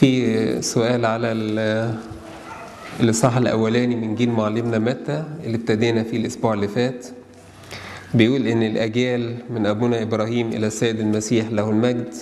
[0.00, 1.94] في سؤال على ال-
[3.00, 7.06] الإصحاح الأولاني من جيل معلمنا متى اللي ابتدينا فيه الأسبوع اللي فات
[8.14, 12.14] بيقول إن الأجيال من أبونا إبراهيم إلى السيد المسيح له المجد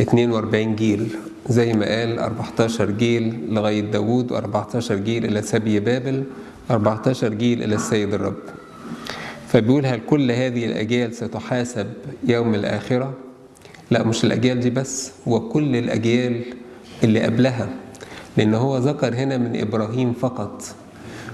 [0.00, 1.08] 42 جيل
[1.48, 6.24] زي ما قال 14 جيل لغاية داوود و14 جيل إلى سبي بابل
[6.70, 8.36] 14 جيل إلى السيد الرب
[9.48, 11.86] فبيقول هل كل هذه الأجيال ستحاسب
[12.28, 13.14] يوم الآخرة؟
[13.90, 16.40] لا مش الأجيال دي بس وكل الأجيال
[17.04, 17.68] اللي قبلها
[18.36, 20.62] لأن هو ذكر هنا من إبراهيم فقط.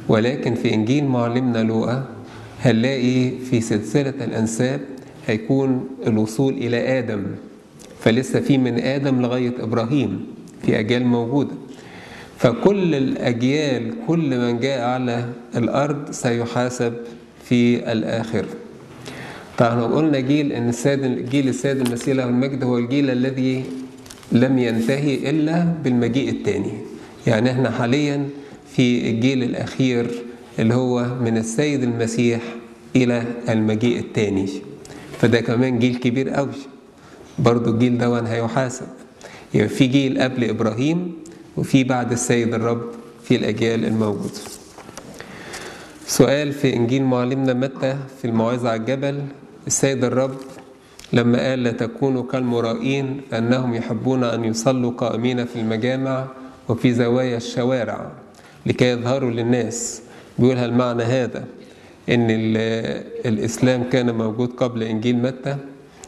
[0.09, 2.05] ولكن في إنجيل معلمنا لوقا
[2.63, 4.81] هنلاقي في سلسلة الأنساب
[5.27, 7.23] هيكون الوصول إلى آدم.
[8.01, 10.27] فلسه في من آدم لغاية إبراهيم
[10.63, 11.55] في أجيال موجودة.
[12.39, 15.25] فكل الأجيال كل من جاء على
[15.57, 16.93] الأرض سيحاسب
[17.45, 18.49] في الآخرة
[19.59, 23.65] طبعا قلنا جيل إن السيد جيل السيد المسيح له المجد هو الجيل الذي
[24.33, 26.73] لم ينتهي إلا بالمجيء الثاني
[27.27, 28.29] يعني إحنا حاليا
[28.77, 30.11] في الجيل الأخير
[30.59, 32.41] اللي هو من السيد المسيح
[32.97, 34.49] إلى المجيء الثاني
[35.21, 36.49] فده كمان جيل كبير قوي
[37.39, 38.87] برضو الجيل ده هيحاسب.
[39.55, 41.13] يبقى في جيل قبل إبراهيم
[41.57, 42.83] وفي بعد السيد الرب
[43.25, 44.41] في الأجيال الموجوده
[46.07, 49.23] سؤال في إنجيل معلمنا متى في الموعظة على الجبل.
[49.67, 50.37] السيد الرب
[51.13, 56.27] لما قال لا تكونوا كالمرائين فأنهم يحبون أن يصلوا قائمين في المجامع
[56.69, 58.11] وفي زوايا الشوارع
[58.67, 60.03] لكي يظهروا للناس.
[60.39, 61.45] بيقول هل معنى هذا
[62.09, 62.27] إن
[63.27, 65.57] الإسلام كان موجود قبل إنجيل متى؟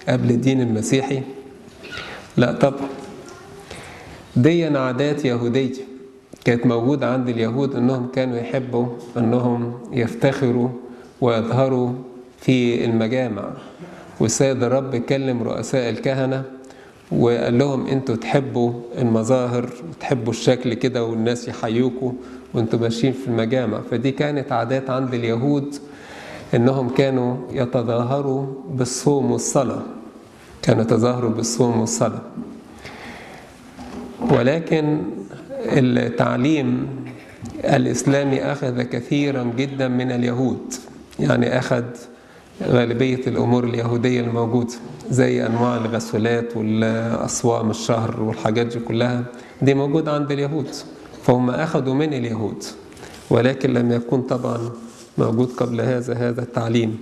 [0.09, 1.23] قبل الدين المسيحي؟
[2.37, 2.89] لا طبعا.
[4.37, 5.73] دي عادات يهودية
[6.45, 8.87] كانت موجودة عند اليهود أنهم كانوا يحبوا
[9.17, 10.69] أنهم يفتخروا
[11.21, 11.93] ويظهروا
[12.41, 13.51] في المجامع.
[14.23, 16.43] والسيد الرب كلم رؤساء الكهنة
[17.13, 22.13] وقال لهم أنتوا تحبوا المظاهر وتحبوا الشكل كده والناس يحيوكوا
[22.55, 23.81] وأنتوا ماشيين في المجامع.
[23.91, 25.75] فدي كانت عادات عند اليهود
[26.55, 29.83] أنهم كانوا يتظاهروا بالصوم والصلاة
[30.63, 32.23] كانوا يتظاهروا بالصوم والصلاة.
[34.31, 35.03] ولكن
[35.67, 36.87] التعليم
[37.65, 40.75] الإسلامي أخذ كثيرا جدا من اليهود
[41.21, 41.85] يعني أخذ
[42.63, 44.73] غالبية الأمور اليهودية الموجودة
[45.11, 49.25] زي أنواع الغسولات والأصوام الشهر والحاجات دي كلها
[49.63, 50.69] دي موجودة عند اليهود
[51.23, 52.65] فهم أخذوا من اليهود
[53.31, 54.71] ولكن لم يكن طبعا
[55.19, 56.99] موجود قبل هذا هذا التعليم.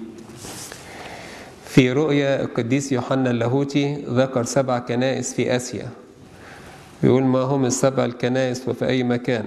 [1.64, 5.88] في رؤيا القديس يوحنا اللاهوتي ذكر سبع كنائس في آسيا.
[7.02, 9.44] بيقول ما هم السبع الكنائس وفي أي مكان؟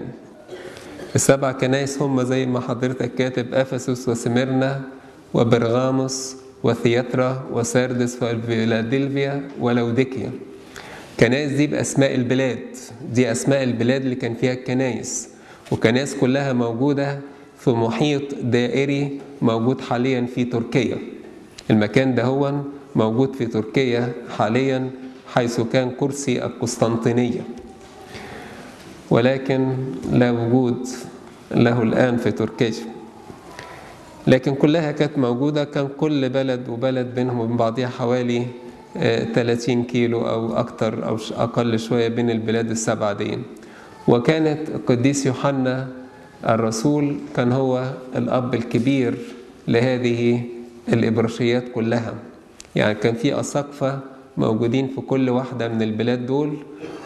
[1.15, 4.81] السبع كنائس هم زي ما حضرتك كاتب أفسس وسميرنا
[5.33, 10.31] وبرغاموس وثياترا وساردس وفيلادلفيا ولوديكيا.
[11.19, 12.59] كنائس دي بأسماء البلاد
[13.13, 15.29] دي أسماء البلاد اللي كان فيها الكنائس.
[15.71, 17.19] وكنائس كلها موجودة
[17.59, 20.97] في محيط دائري موجود حاليا في تركيا.
[21.71, 22.53] المكان ده هو
[22.95, 24.89] موجود في تركيا حاليا
[25.33, 27.41] حيث كان كرسي القسطنطينية.
[29.09, 29.73] ولكن
[30.11, 30.87] لا وجود
[31.51, 32.92] له الآن في تركيا.
[34.27, 35.63] لكن كلها كانت موجودة.
[35.63, 38.45] كان كل بلد وبلد بينهم وبين بعضها حوالي
[39.33, 43.37] 30 كيلو أو أكثر أو أقل شوية بين البلاد السبعة دي
[44.07, 45.87] وكانت القديس يوحنا
[46.49, 49.13] الرسول كان هو الأب الكبير
[49.67, 50.41] لهذه
[50.93, 52.13] الإبرشيات كلها.
[52.75, 53.99] يعني كان في أساقفة
[54.37, 56.57] موجودين في كل واحدة من البلاد دول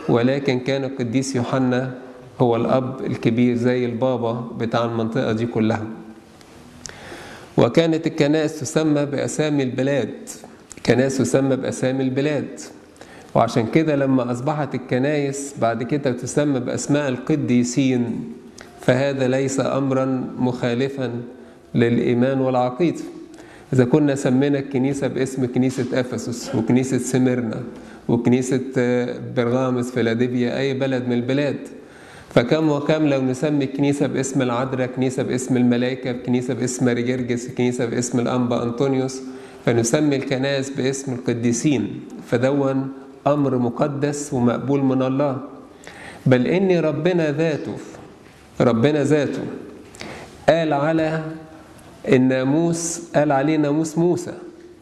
[0.09, 1.93] ولكن كان القديس يوحنا
[2.41, 5.83] هو الأب الكبير زي البابا بتاع المنطقة دي كلها.
[7.57, 10.13] وكانت الكنائس تسمى بأسامي البلاد.
[10.85, 12.59] كنائس تسمى بأسامي البلاد.
[13.35, 18.33] وعشان كده لما أصبحت الكنائس بعد كده تسمى بأسماء القديسين
[18.81, 20.05] فهذا ليس أمرا
[20.37, 21.11] مخالفا
[21.75, 23.01] للإيمان والعقيدة.
[23.73, 27.63] إذا كنا سمينا الكنيسة باسم كنيسة أفسس وكنيسة سميرنا
[28.07, 28.61] وكنيسة
[29.35, 31.57] برغامس فيلادلفيا أي بلد من البلاد.
[32.37, 37.85] فكم وكم لو نسمي الكنيسة باسم العذراء كنيسة باسم الملائكة كنيسة باسم ماري جرجس كنيسة
[37.85, 39.21] باسم الأنبا أنطونيوس
[39.65, 42.01] فنسمي الكنائس باسم القديسين.
[42.29, 42.87] فدون
[43.27, 45.37] أمر مقدس ومقبول من الله.
[46.25, 47.77] بل إن ربنا ذاته
[48.61, 49.43] ربنا ذاته
[50.49, 51.23] قال على
[52.07, 54.33] الناموس قال عليه ناموس موسى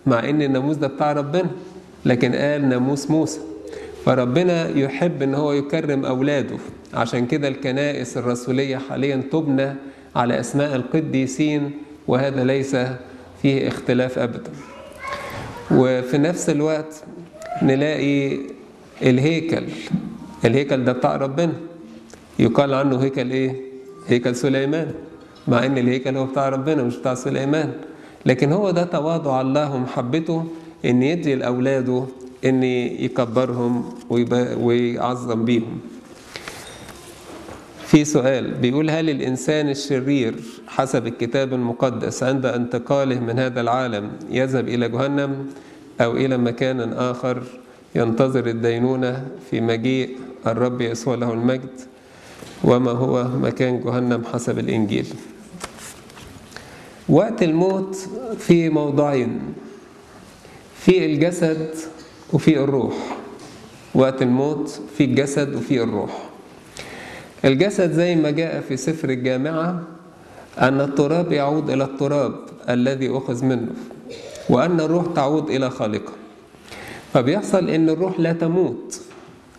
[0.05, 1.49] مع إن الناموس ده بتاع ربنا
[2.05, 3.39] لكن قال ناموس موسى.
[4.05, 6.57] فربنا يحب إن هو يكرم أولاده.
[6.95, 9.75] عشان كده الكنائس الرسولية حاليا تبنى
[10.15, 11.71] على أسماء القديسين
[12.07, 12.77] وهذا ليس
[13.41, 14.51] فيه اختلاف ابدا.
[15.71, 17.03] وفي نفس الوقت
[17.61, 18.37] نلاقي
[19.01, 19.63] الهيكل
[20.45, 21.53] الهيكل ده بتاع ربنا.
[22.39, 23.55] يقال عنه هيكل إيه؟
[24.07, 24.91] هيكل سليمان
[25.47, 27.71] مع إن الهيكل هو بتاع ربنا مش بتاع سليمان.
[28.25, 30.45] لكن هو ده تواضع الله ومحبته
[30.85, 32.03] إن يدي لأولاده
[32.45, 33.93] إن يكبرهم
[34.59, 35.79] ويعظم بيهم.
[37.85, 40.35] في سؤال بيقول هل الإنسان الشرير
[40.67, 45.47] حسب الكتاب المقدس عند انتقاله من هذا العالم يذهب إلى جهنم
[46.01, 47.43] أو إلى مكان آخر
[47.95, 50.17] ينتظر الدينونة في مجيء
[50.47, 51.69] الرب يسوع له المجد
[52.63, 55.07] وما هو مكان جهنم حسب الإنجيل؟
[57.09, 57.95] وقت الموت
[58.39, 59.39] في موضعين
[60.79, 61.69] في الجسد
[62.33, 63.17] وفي الروح.
[63.95, 66.34] وقت الموت في الجسد وفي الروح.
[67.45, 69.81] الجسد زي ما جاء في سفر الجامعة
[70.59, 72.35] أن التراب يعود إلى التراب
[72.69, 73.67] الذي أخذ منه
[74.49, 76.13] وأن الروح تعود إلى خالقه.
[77.13, 79.01] فبيحصل إن الروح لا تموت.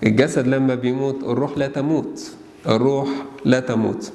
[0.03, 2.31] الجسد لما بيموت الروح لا تموت.
[2.69, 3.09] الروح
[3.45, 4.13] لا تموت.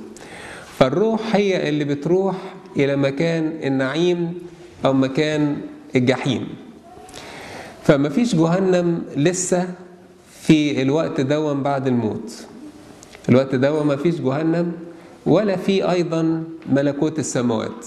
[0.78, 2.36] فالروح هي اللي بتروح
[2.78, 4.34] إلى مكان النعيم
[4.86, 5.58] أو مكان
[5.96, 6.48] الجحيم.
[7.84, 9.68] فما فيش جهنم لسه
[10.42, 12.46] في الوقت دون بعد الموت.
[13.30, 14.72] الوقت ده ما فيش جهنم
[15.26, 17.86] ولا في أيضا ملكوت السماوات.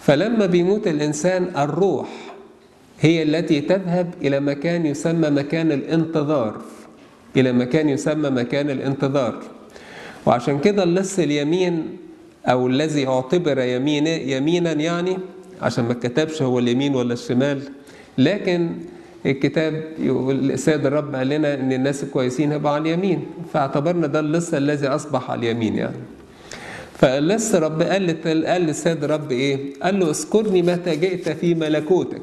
[0.00, 2.08] فلما بيموت الإنسان الروح
[3.00, 6.56] هي التي تذهب إلى مكان يسمى مكان الانتظار
[7.36, 9.42] إلى مكان يسمى مكان الانتظار.
[10.26, 11.96] وعشان كده اللص اليمين
[12.46, 15.18] أو الذي اعتبر يمين يمينا يعني
[15.62, 17.62] عشان ما كتبش هو اليمين ولا الشمال
[18.18, 18.70] لكن
[19.26, 23.26] الكتاب يقول السيد الرب قال لنا إن الناس الكويسين هيبقوا على اليمين.
[23.52, 25.96] فاعتبرنا ده اللص الذي أصبح على اليمين يعني.
[26.98, 32.22] فاللص رب قال قال للسيد الرب إيه؟ قال له اذكرني متى جئت في ملكوتك.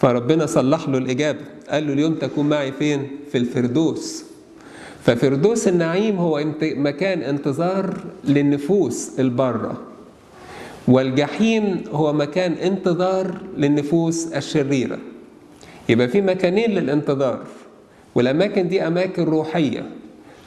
[0.00, 1.40] فربنا صلح له الإجابة.
[1.70, 4.24] قال له اليوم تكون معي فين؟ في الفردوس.
[5.04, 9.80] ففردوس النعيم هو مكان انتظار للنفوس البرة.
[10.88, 14.98] والجحيم هو مكان انتظار للنفوس الشريرة.
[15.88, 17.38] يبقى في مكانين للانتظار.
[18.14, 19.86] والأماكن دي أماكن روحية.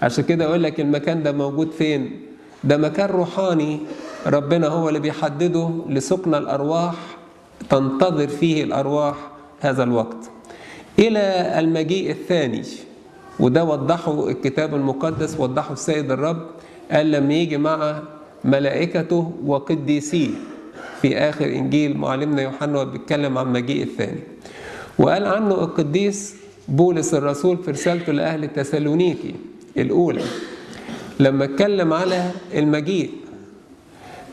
[0.01, 2.11] عشان كده أقول لك المكان ده موجود فين؟
[2.63, 3.79] ده مكان روحاني
[4.27, 6.95] ربنا هو اللي بيحدده لسكن الأرواح
[7.69, 9.15] تنتظر فيه الأرواح
[9.59, 10.17] هذا الوقت.
[10.99, 11.19] إلى
[11.59, 12.61] المجيء الثاني
[13.39, 16.41] وده وضحه الكتاب المقدس وضحه السيد الرب
[16.91, 17.99] قال لما يجي مع
[18.43, 20.29] ملائكته وقديسيه
[21.01, 24.19] في آخر إنجيل معلمنا يوحنا بيتكلم عن مجيء الثاني.
[25.00, 26.36] وقال عنه القديس
[26.68, 29.36] بولس الرسول في رسالته لأهل تسالونيكي
[29.77, 30.21] الأولى
[31.19, 33.12] لما اتكلم على المجيء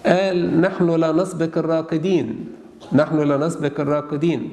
[0.07, 2.45] قال نحن لا نسبق الراقدين
[2.93, 4.49] نحن لا نسبق الراقدين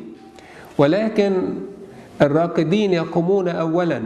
[0.78, 1.34] ولكن
[2.22, 4.02] الراقدين يقومون أولا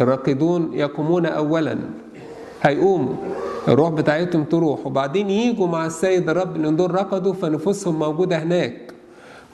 [0.00, 1.78] الراقدون يقومون أولا
[2.62, 3.14] هيقوموا
[3.68, 8.83] الروح بتاعتهم تروح وبعدين يجوا مع السيد الرب لأن دول رقدوا فنفوسهم موجودة هناك.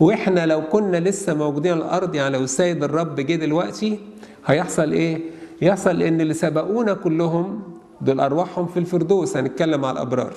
[0.00, 3.98] وإحنا لو كنا لسه موجودين على الأرض يعني لو السيد الرب جه دلوقتي
[4.46, 5.18] هيحصل إيه؟
[5.62, 7.60] يحصل إن اللي سبقونا كلهم
[8.00, 10.32] دول أرواحهم في الفردوس هنتكلم على الأبرار.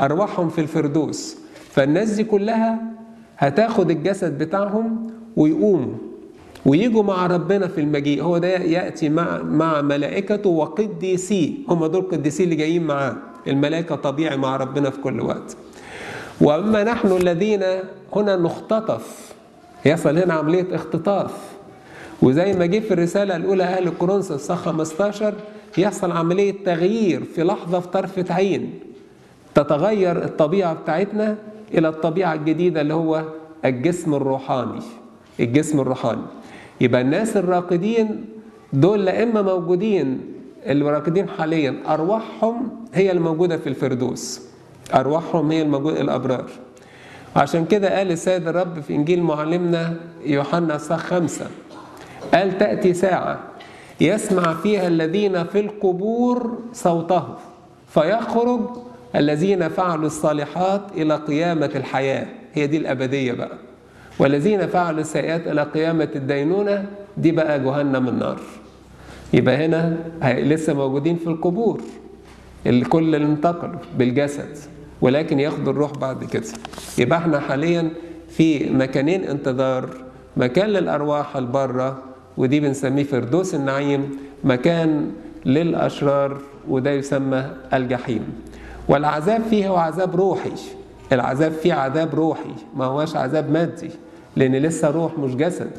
[0.00, 1.36] أرواحهم في الفردوس.
[1.70, 2.80] فالناس دي كلها
[3.38, 5.94] هتاخد الجسد بتاعهم ويقوموا
[6.66, 8.22] ويجوا مع ربنا في المجيء.
[8.22, 13.16] هو ده يأتي مع مع ملائكته وقديسيه هم دول القديسين اللي جايين معاه.
[13.46, 15.56] الملائكة طبيعي مع ربنا في كل وقت.
[16.40, 17.62] وأما نحن الذين
[18.12, 19.32] هنا نختطف.
[19.84, 21.34] يصل هنا عملية اختطاف.
[22.22, 25.34] وزي ما جه في الرسالة الأولى أهل كورنثوس الصح 15
[25.78, 28.74] يحصل عملية تغيير في لحظة في طرفه عين.
[29.54, 31.36] تتغير الطبيعة بتاعتنا
[31.74, 33.22] إلى الطبيعة الجديدة اللي هو
[33.64, 34.80] الجسم الروحاني.
[35.40, 36.22] الجسم الروحاني.
[36.80, 38.24] يبقى الناس الراقدين
[38.72, 40.20] دول لا إما موجودين
[40.66, 44.40] اللي راقدين حاليا أرواحهم هي الموجودة في الفردوس.
[44.94, 46.44] أرواحهم هي الموجود الأبرار.
[47.36, 51.46] عشان كده قال السيد الرب في إنجيل معلمنا يوحنا صح خمسة
[52.34, 53.38] قال تأتي ساعة
[54.00, 57.24] يسمع فيها الذين في القبور صوته
[57.88, 58.60] فيخرج
[59.16, 62.26] الذين فعلوا الصالحات إلى قيامة الحياة.
[62.54, 63.58] هي دي الأبدية بقى.
[64.18, 66.84] والذين فعلوا السيئات إلى قيامة الدينونة
[67.16, 68.40] دي بقى جهنم النار.
[69.32, 71.80] يبقى هنا لسه موجودين في القبور
[72.66, 74.56] الكل اللي انتقلوا بالجسد.
[75.00, 76.44] ولكن ياخدوا الروح بعد كده.
[76.98, 77.90] يبقى إحنا حاليا
[78.28, 79.88] في مكانين انتظار
[80.36, 82.02] مكان للأرواح البرة
[82.36, 85.10] ودي بنسميه فردوس النعيم مكان
[85.46, 86.38] للأشرار
[86.68, 88.22] وده يسمى الجحيم.
[88.88, 90.52] والعذاب فيه هو عذاب روحي.
[91.12, 93.90] العذاب فيه عذاب روحي ما هوش عذاب مادي
[94.36, 95.70] لأن لسه روح مش جسد.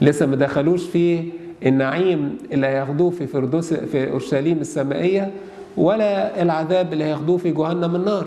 [0.00, 1.24] لسه ما دخلوش فيه
[1.66, 5.30] النعيم اللي هياخدوه في فردوس في أورشليم السمائية
[5.78, 8.26] ولا العذاب اللي هياخدوه في جهنم النار.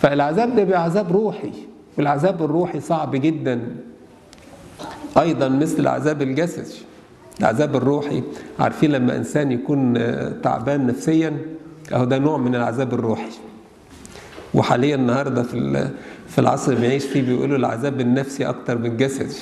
[0.00, 1.52] فالعذاب ده بيبقى عذاب روحي.
[1.98, 3.60] والعذاب الروحي صعب جدا.
[5.20, 6.74] أيضا مثل العذاب الجسدي
[7.40, 8.22] العذاب الروحي
[8.60, 9.94] عارفين لما إنسان يكون
[10.42, 11.36] تعبان نفسيا
[11.92, 13.30] أهو ده نوع من العذاب الروحي.
[14.54, 15.88] وحاليا النهارده في
[16.28, 19.36] في العصر اللي بنعيش فيه بيقولوا العذاب النفسي أكتر من الجسدي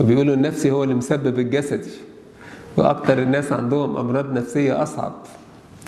[0.00, 1.90] وبيقولوا النفسي هو اللي مسبب الجسدي
[2.76, 5.12] وأكتر الناس عندهم أمراض نفسية أصعب.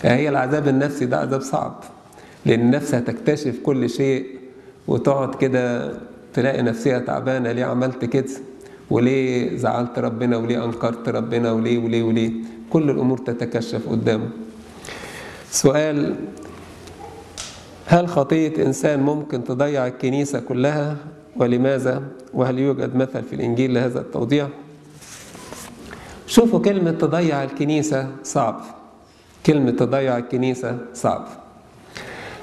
[0.02, 1.84] فهي العذاب النفسي ده عذاب صعب
[2.46, 4.26] لأن النفس هتكتشف كل شيء
[4.88, 5.92] وتقعد كده
[6.34, 8.24] تلاقي نفسها تعبانة ليه عملت كده؟
[8.90, 12.32] وليه زعلت ربنا؟ وليه أنكرت ربنا؟ وليه؟ وليه؟ وليه؟
[12.70, 14.28] كل الأمور تتكشف قدامه.
[15.50, 16.14] سؤال
[17.86, 20.96] هل خطية إنسان ممكن تضيع الكنيسة كلها؟
[21.36, 22.02] ولماذا؟
[22.34, 24.48] وهل يوجد مثل في الإنجيل لهذا التوضيح؟
[26.26, 28.60] شوفوا كلمة تضيع الكنيسة صعب.
[29.46, 31.26] كلمة تضيع الكنيسة صعب.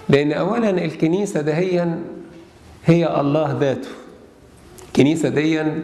[0.09, 1.99] لأن اولا الكنيسة دهيا
[2.85, 3.89] هي الله ذاته.
[4.87, 5.83] الكنيسة ديا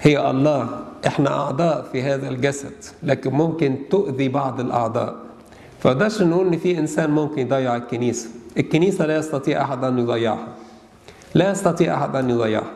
[0.00, 0.68] هي الله.
[1.06, 5.16] إحنا أعضاء في هذا الجسد لكن ممكن تؤذي بعض الأعضاء.
[5.80, 8.28] فقدرش نقول إن في إنسان ممكن يضيع الكنيسة.
[8.58, 10.48] الكنيسة لا يستطيع أحد أن يضيعها.
[11.34, 12.72] لا يستطيع أحد أن يضيعها.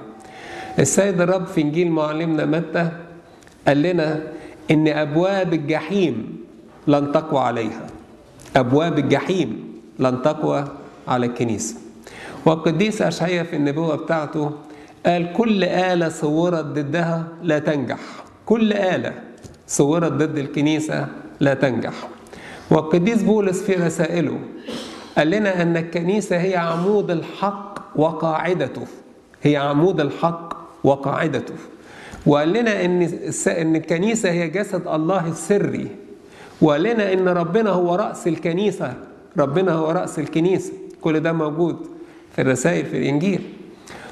[0.78, 2.90] السيد الرب في إنجيل معلمنا متى
[3.68, 4.22] قال لنا
[4.70, 6.43] إن أبواب الجحيم
[6.86, 7.86] لن تقوى عليها.
[8.56, 10.64] أبواب الجحيم لن تقوى
[11.08, 11.76] على الكنيسة.
[12.46, 14.50] والقديس اشعياء في النبوة بتاعته
[15.06, 17.98] قال كل آلة صورت ضدها لا تنجح.
[18.46, 19.12] كل آلة
[19.66, 21.06] صورت ضد الكنيسة
[21.40, 22.08] لا تنجح.
[22.70, 24.38] والقديس بولس في رسائله
[25.18, 28.86] قال لنا أن الكنيسة هي عمود الحق وقاعدته.
[29.42, 31.54] هي عمود الحق وقاعدته.
[32.26, 35.88] وقال لنا إن الكنيسة هي جسد الله السري.
[36.64, 38.94] وقال لنا إن ربنا هو رأس الكنيسة.
[39.38, 40.72] ربنا هو رأس الكنيسة.
[41.00, 41.76] كل ده موجود
[42.34, 43.40] في الرسائل في الإنجيل.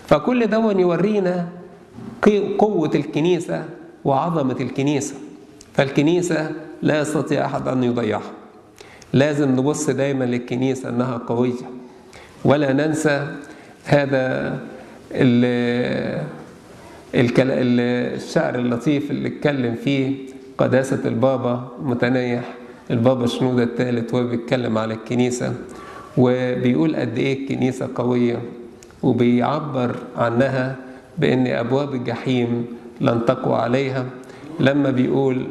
[0.06, 1.49] فكل ده يورينا
[2.59, 3.64] قوة الكنيسة
[4.04, 5.14] وعظمة الكنيسة.
[5.75, 6.50] فالكنيسة
[6.82, 8.32] لا يستطيع أحد أن يضيعها.
[9.12, 11.52] لازم نبص دايما للكنيسة إنها قوية.
[12.44, 13.26] ولا ننسى
[13.85, 14.59] هذا
[17.23, 20.31] الشعر اللطيف اللي اتكلم فيه
[20.62, 22.45] قداسة البابا متنيح.
[22.90, 25.54] البابا شنودة الثالث وهو بيتكلم على الكنيسة
[26.19, 28.38] وبيقول قد إيه الكنيسة قوية
[29.02, 30.76] وبيعبر عنها
[31.19, 32.66] بأن أبواب الجحيم
[33.00, 34.07] لن تقوى عليها.
[34.61, 35.47] لما بيقول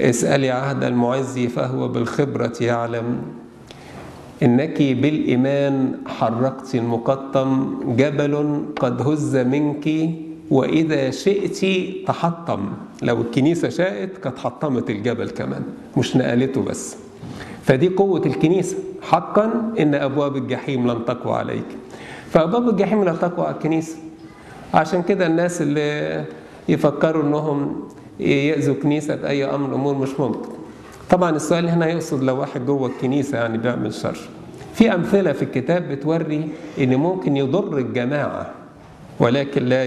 [0.00, 3.18] اسألي عهد المعز فهو بالخبرة يعلم.
[4.42, 9.88] إنك بالإيمان حرقت المقطم جبل قد هز منك
[10.50, 11.66] وإذا شئت
[12.06, 12.68] تحطم.
[13.02, 15.62] لو الكنيسة شاءت كانت حطمت الجبل كمان
[15.96, 16.96] مش نقلته بس.
[17.62, 18.76] فدي قوة الكنيسة.
[19.02, 21.66] حقا إن أبواب الجحيم لن تقوى عليك.
[22.30, 23.96] فأبواب الجحيم لن تقوى على الكنيسة.
[24.74, 26.24] عشان كده الناس اللي
[26.68, 27.88] يفكروا إنهم
[28.20, 30.48] يأذوا كنيسة بأي أمر أمور مش ممكن.
[31.10, 34.18] طبعا السؤال هنا يقصد لو واحد جوه الكنيسة يعني بيعمل شر.
[34.74, 36.48] في أمثلة في الكتاب بتوري
[36.80, 38.50] إن ممكن يضر الجماعة
[39.20, 39.84] ولكن لا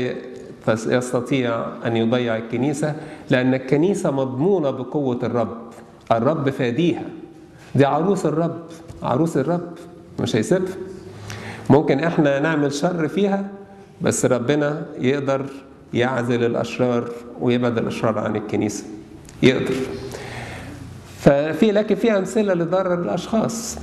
[0.67, 2.95] يستطيع أن يضيع الكنيسة
[3.29, 5.57] لأن الكنيسة مضمونة بقوة الرب.
[6.11, 7.03] الرب فاديها.
[7.75, 8.63] دي عروس الرب.
[9.03, 9.69] عروس الرب.
[10.19, 10.73] مش هيسيبها.
[11.69, 13.47] ممكن إحنا نعمل شر فيها
[14.01, 15.45] بس ربنا يقدر
[15.93, 17.09] يعزل الأشرار
[17.41, 18.83] ويبعد الأشرار عن الكنيسة.
[19.43, 19.75] يقدر.
[21.19, 23.77] ففي لكن في أمثلة لضرر الأشخاص.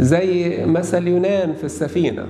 [0.00, 2.26] زي مثل يونان في السفينة.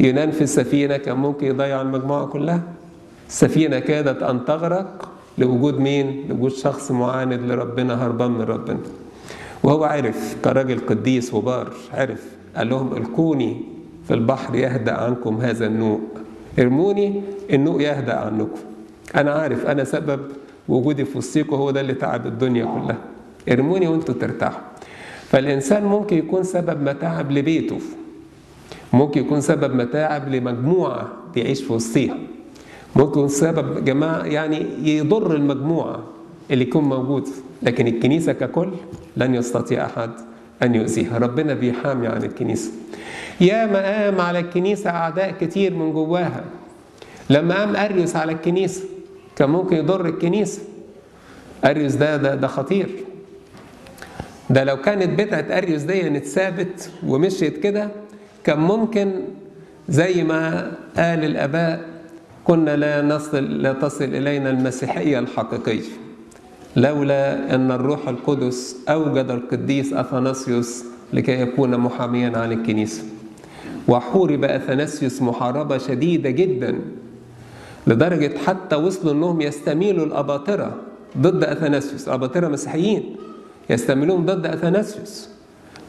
[0.00, 2.62] يونان في السفينة كان ممكن يضيع المجموعة كلها.
[3.28, 8.78] السفينة كادت أن تغرق لوجود مين؟ لوجود شخص معاند لربنا هربان من ربنا.
[9.62, 12.24] وهو عرف كراجل قديس وبار عرف
[12.56, 13.62] قال لهم القوني
[14.08, 16.00] في البحر يهدأ عنكم هذا النوء.
[16.58, 18.58] ارموني النوء يهدأ عنكم.
[19.16, 20.20] أنا عارف أنا سبب
[20.68, 22.98] وجودي في وسطيكم هو ده اللي تعب الدنيا كلها.
[23.48, 24.60] ارموني وأنتوا ترتاحوا.
[25.28, 27.78] فالإنسان ممكن يكون سبب متاعب لبيته.
[28.92, 32.16] ممكن يكون سبب متاعب لمجموعة بيعيش في وسطيها.
[32.96, 36.02] ممكن سبب جماعة يعني يضر المجموعة
[36.50, 37.28] اللي يكون موجود.
[37.62, 38.70] لكن الكنيسة ككل
[39.16, 40.10] لن يستطيع أحد
[40.62, 41.18] أن يؤذيها.
[41.18, 42.70] ربنا بيحامي عن الكنيسة.
[43.40, 46.44] يا ما قام على الكنيسة أعداء كتير من جواها.
[47.30, 48.84] لما قام أريوس على الكنيسة
[49.36, 50.62] كان ممكن يضر الكنيسة.
[51.64, 52.88] أريوس ده ده, ده خطير.
[54.50, 57.90] ده لو كانت بدعة أريوس دي اتثابت ومشيت كده
[58.44, 59.12] كان ممكن؟
[59.88, 61.84] زي ما قال الآباء
[62.44, 65.88] كنا لا نصل لا تصل إلينا المسيحية الحقيقية.
[66.76, 73.02] لولا أن الروح القدس أوجد القديس أثناسيوس لكي يكون محاميا عن الكنيسة.
[73.88, 76.78] وحورب أثناسيوس محاربة شديدة جدا
[77.86, 80.76] لدرجة حتى وصلوا أنهم يستميلوا الأباطرة
[81.18, 82.08] ضد أثناسيوس.
[82.08, 83.16] أباطرة مسيحيين
[83.70, 85.28] يستميلون ضد أثناسيوس.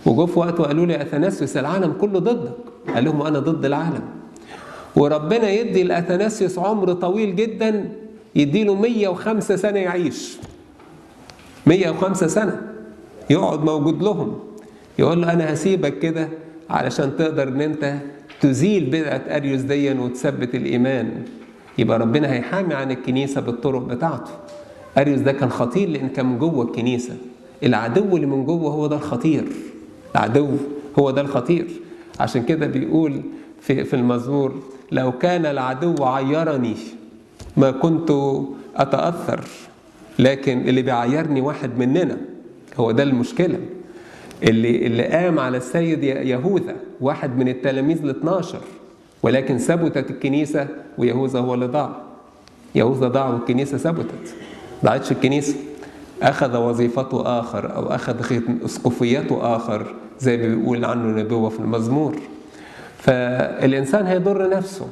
[0.06, 2.51] وجوا في وقت وقالوا لي أثناسيوس العالم كله ضدك.
[2.94, 4.01] قال لهم أنا ضد العالم.
[4.96, 7.91] وربنا يدي لأثناسيوس عمر طويل جدا
[8.36, 10.38] يديله 105 سنة يعيش.
[11.65, 12.62] 105 سنة.
[13.29, 14.39] يقعد موجود لهم.
[15.00, 16.29] يقول له أنا هسيبك كده
[16.70, 17.96] علشان تقدر إن أنت
[18.41, 21.24] تزيل بدعة أريوس ديا وتثبت الإيمان.
[21.77, 24.32] يبقى ربنا هيحامي عن الكنيسة بالطرق بتاعته.
[24.98, 27.13] أريوس ده كان خطير لأن كان من جوه الكنيسة.
[27.63, 29.46] العدو اللي من جوه هو ده الخطير.
[30.16, 30.48] العدو
[31.00, 31.68] هو ده الخطير.
[32.20, 33.22] عشان كده بيقول
[33.62, 34.56] في في المزمور
[34.92, 36.75] لو كان العدو عيرني
[37.58, 38.12] ما كنت
[38.75, 39.42] أتأثر
[40.20, 42.18] لكن اللي بيعيرني واحد مننا
[42.78, 43.60] هو ده المشكلة.
[44.44, 48.58] اللي اللي قام على السيد يهوذا واحد من التلاميذ ال 12
[49.24, 52.01] ولكن ثبتت الكنيسة ويهوذا هو اللي ضاع.
[52.75, 54.34] يهوذا ضاع والكنيسة ثبتت
[54.86, 55.56] ضاعتش الكنيسة.
[56.21, 59.85] أخذ وظيفته آخر أو أخذ أسقفيته آخر
[60.19, 62.15] زي ما بيقول عنه نبوة في المزمور.
[62.97, 64.88] فالإنسان هيضر نفسه.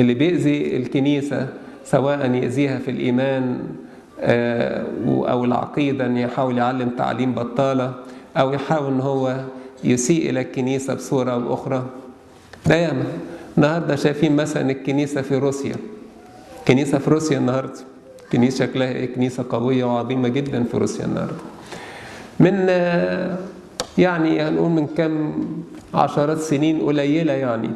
[0.00, 1.48] اللي بيأذي الكنيسة
[1.84, 3.58] سواء يأذيها في الإيمان
[5.30, 7.94] أو العقيدة أن يحاول يعلم تعليم بطالة
[8.36, 9.40] أو يحاول أن هو
[9.84, 11.86] يسيء إلى الكنيسة بصورة أو أخرى
[12.66, 13.04] ده ياما.
[13.56, 15.76] النهاردة شايفين مثلا الكنيسة في روسيا.
[16.68, 17.80] كنيسة في روسيا النهاردة.
[18.36, 21.36] كنيسة شكلها إيه كنيسة قوية وعظيمة جدا في روسيا النهاردة.
[22.40, 22.68] من
[23.98, 25.32] يعني هنقول من كم
[25.94, 27.70] عشرات سنين قليلة يعني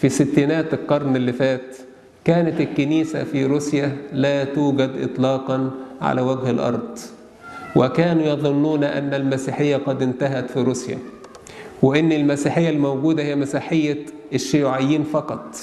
[0.00, 1.76] في ستينات القرن اللي فات
[2.24, 5.70] كانت الكنيسة في روسيا لا توجد إطلاقا
[6.02, 6.98] على وجه الأرض
[7.76, 10.98] وكانوا يظنون أن المسيحية قد انتهت في روسيا
[11.82, 13.98] وأن المسيحية الموجودة هي مسيحية
[14.34, 15.56] الشيوعيين فقط.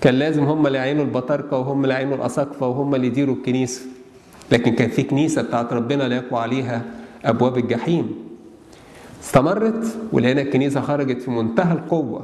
[0.00, 3.80] كان لازم هم اللي يعينوا البطاركة وهم اللي يعينوا الأساقفة وهم اللي يديروا الكنيسة.
[4.52, 6.82] لكن كان في كنيسة بتاعت ربنا لا يقوى عليها
[7.24, 8.14] أبواب الجحيم.
[9.22, 12.22] استمرت ولقينا الكنيسة خرجت في منتهى القوة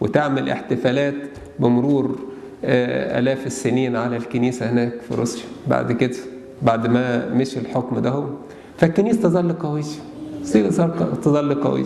[0.00, 1.14] وتعمل احتفالات
[1.58, 2.18] بمرور
[2.64, 5.44] آلاف السنين على الكنيسة هناك في روسيا.
[5.66, 6.16] بعد كده
[6.62, 8.24] بعد ما مشي الحكم ده
[8.78, 9.82] فالكنيسة تظل قوية.
[11.22, 11.84] تظل قوية.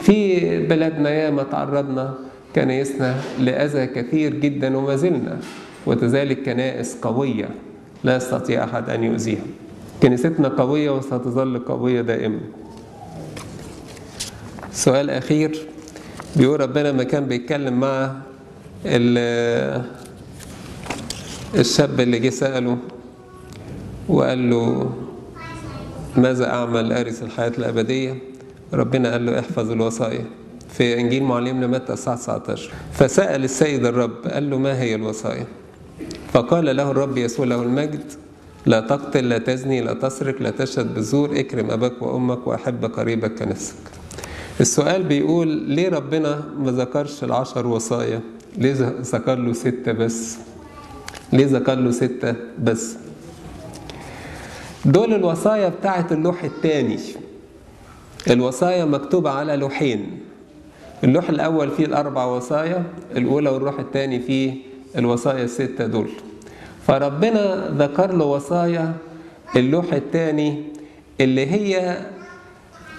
[0.00, 2.14] في بلادنا ياما تعرضنا
[2.56, 5.38] كنايسنا لأذى كثير جدا وما زلنا
[5.86, 7.48] وتزال كنائس قوية
[8.04, 9.44] لا يستطيع أحد أن يؤذيها.
[10.02, 12.40] كنيستنا قوية وستظل قوية دائما.
[14.72, 15.66] سؤال أخير
[16.36, 18.12] بيقول ربنا ما كان بيتكلم مع
[21.54, 22.78] الشاب اللي جه سأله
[24.08, 24.92] وقال له
[26.16, 28.14] ماذا أعمل أرث الحياة الأبدية؟
[28.72, 30.24] ربنا قال له احفظ الوصايا
[30.72, 35.46] في إنجيل معلمنا متى الساعة 19 فسأل السيد الرب قال له ما هي الوصايا؟
[36.32, 38.12] فقال له الرب يسوع له المجد.
[38.66, 43.74] لا تقتل لا تزني لا تسرق لا تشهد بالزور اكرم أباك وأمك وأحب قريبك كنفسك.
[44.60, 48.20] السؤال بيقول ليه ربنا ما ذكرش العشر وصايا؟
[48.58, 50.36] ليه ذكر له ستة بس؟
[51.32, 52.96] ليه ذكر له ستة بس؟
[54.84, 56.98] دول الوصايا بتاعت اللوح الثاني
[58.30, 60.21] الوصايا مكتوبة على لوحين.
[61.04, 62.84] اللوح الأول فيه الأربع وصايا
[63.16, 64.54] الأولى واللوح الثاني فيه
[64.98, 66.08] الوصايا الستة دول.
[66.86, 68.94] فربنا ذكر له وصايا
[69.56, 70.62] اللوح الثاني
[71.20, 71.98] اللي هي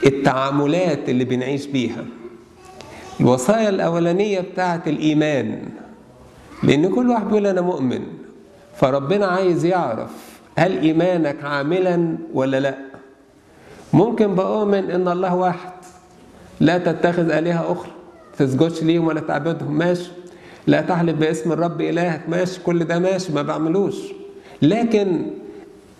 [0.05, 2.05] التعاملات اللي بنعيش بيها.
[3.19, 5.59] الوصايا الأولانية بتاعت الإيمان
[6.63, 8.01] لأن كل واحد بيقول أنا مؤمن.
[8.75, 10.11] فربنا عايز يعرف
[10.57, 12.77] هل إيمانك عاملا ولا لأ.
[13.93, 15.72] ممكن بأؤمن إن الله واحد.
[16.63, 17.91] لا تتخذ آلهة أخرى
[18.37, 19.77] تسجدش ليهم ولا تعبدهم.
[19.77, 20.09] ماشي.
[20.67, 22.21] لا تحلف باسم الرب إلهك.
[22.29, 22.59] ماشي.
[22.65, 23.33] كل ده ماشي.
[23.33, 23.95] ما بعملوش.
[24.61, 25.25] لكن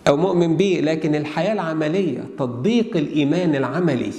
[0.08, 4.12] أو مؤمن بيه لكن الحياة العملية تطبيق الإيمان العملي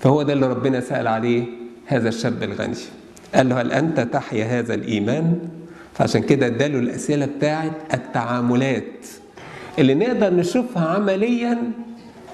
[0.00, 1.44] فهو ده اللي ربنا سأل عليه
[1.86, 2.74] هذا الشاب الغني.
[3.34, 5.38] قال له هل أنت تحيا هذا الإيمان؟
[5.94, 9.06] فعشان كده اداله الأسئلة بتاعت التعاملات
[9.78, 11.58] اللي نقدر نشوفها عمليا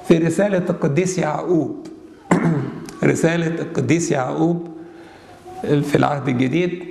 [0.09, 1.87] في رسالة القديس يعقوب.
[3.05, 4.69] رسالة القديس يعقوب
[5.63, 6.85] في العهد الجديد.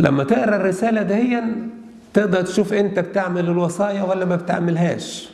[0.00, 1.68] لما تقرأ الرسالة دهيا
[2.14, 5.28] تقدر تشوف أنت بتعمل الوصايا ولا ما بتعملهاش.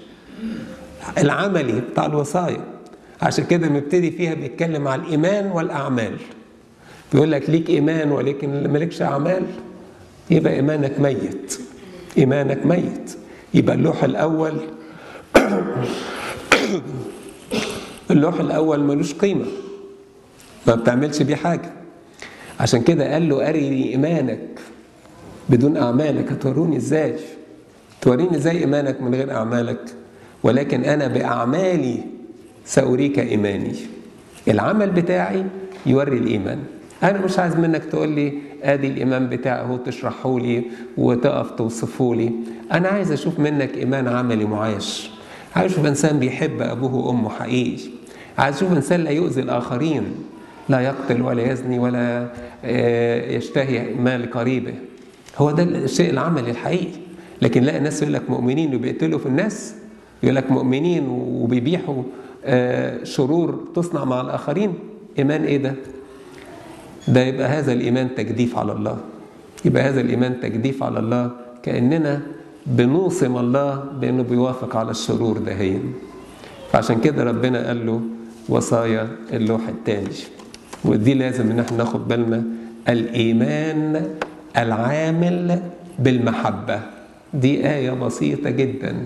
[1.19, 2.61] العملي بتاع الوصايا.
[3.23, 6.17] عشان كده مبتدي فيها بيتكلم على الإيمان والأعمال.
[7.13, 9.43] بيقول لك ليك إيمان ولكن مالكش أعمال؟
[10.31, 11.59] يبقى إيمانك ميت.
[12.19, 13.17] إيمانك ميت.
[13.55, 14.55] يبقى اللوح الأول
[18.11, 19.45] اللوح الأول ملوش قيمة.
[20.67, 21.73] ما بتعملش بيه حاجة.
[22.61, 24.41] عشان كده قال له أرني إيمانك
[25.49, 26.33] بدون أعمالك.
[26.33, 27.15] هتوروني إزاي؟
[28.01, 29.81] توريني إزاي إيمانك من غير أعمالك؟
[30.43, 32.01] ولكن أنا بأعمالي
[32.65, 33.75] سأريك إيماني.
[34.49, 35.45] العمل بتاعي
[35.87, 36.59] يوري الإيمان.
[37.03, 40.63] أنا مش عايز منك تقول لي آدي الإيمان بتاعي هو تشرحه لي
[40.97, 42.33] وتقف توصفه لي.
[42.73, 45.11] أنا عايز أشوف منك إيمان عملي معاش.
[45.57, 47.83] عايز أشوف إنسان بيحب أبوه وأمه حقيقي.
[48.39, 50.05] عايز أشوف إنسان لا يؤذي الآخرين.
[50.71, 52.29] لا يقتل ولا يزني ولا
[53.37, 54.75] يشتهي مال قريبه.
[55.39, 57.01] هو ده الشيء العملي الحقيقي.
[57.43, 59.75] لكن لا الناس يقول لك مؤمنين وبيقتلوا في الناس
[60.23, 62.03] يقول لك مؤمنين وبيبيحوا
[63.05, 64.75] شرور تصنع مع الآخرين.
[65.19, 65.75] إيمان إيه ده؟
[67.09, 68.99] ده يبقى هذا الإيمان تجديف على الله.
[69.65, 71.31] يبقى هذا الإيمان تجديف على الله
[71.63, 72.21] كأننا
[72.67, 75.95] بنوصم الله بأنه بيوافق على الشرور دهين
[76.73, 78.01] فعشان كده ربنا قال له
[78.49, 80.09] وصايا اللوح الثاني
[80.85, 82.43] ودي لازم إن إحنا ناخد بالنا
[82.89, 84.09] الإيمان
[84.57, 85.61] العامل
[85.99, 86.81] بالمحبة.
[87.35, 88.97] دي آية بسيطة جدا.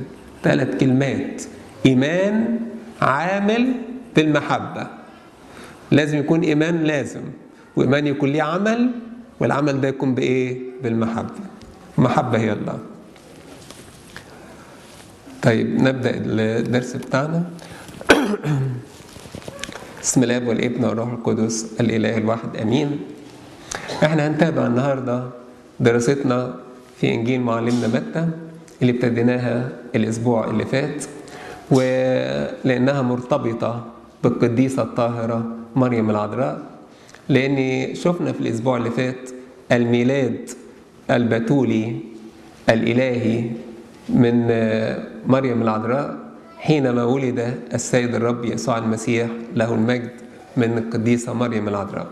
[0.42, 1.42] ثلاث كلمات.
[1.87, 2.58] إيمان
[3.02, 3.72] عامل
[4.16, 4.87] بالمحبة.
[5.90, 7.22] لازم يكون إيمان لازم.
[7.76, 8.90] وإيمان يكون ليه عمل
[9.40, 11.30] والعمل ده يكون بإيه؟ بالمحبة.
[11.98, 12.78] المحبه هي الله.
[15.42, 17.42] طيب نبدأ الدرس بتاعنا.
[20.04, 22.98] بسم الله والابن والروح القدس الإله الواحد آمين.
[24.04, 25.22] إحنا هنتابع النهارده
[25.80, 26.54] دراستنا
[27.00, 28.28] في إنجيل معلمنا متى
[28.82, 31.04] اللي ابتديناها الأسبوع اللي فات
[31.70, 33.84] ولأنها مرتبطة
[34.24, 35.44] بالقديسة الطاهرة
[35.76, 36.62] مريم العذراء
[37.28, 37.56] لأن
[37.94, 39.30] شفنا في الأسبوع اللي فات
[39.72, 40.50] الميلاد
[41.10, 41.96] البتولي
[42.68, 43.44] الإلهي
[44.08, 44.34] من
[45.26, 46.16] مريم العذراء
[46.64, 50.11] حينما ولد السيد الرب يسوع المسيح له المجد
[50.57, 52.07] من القديسة مريم العذراء.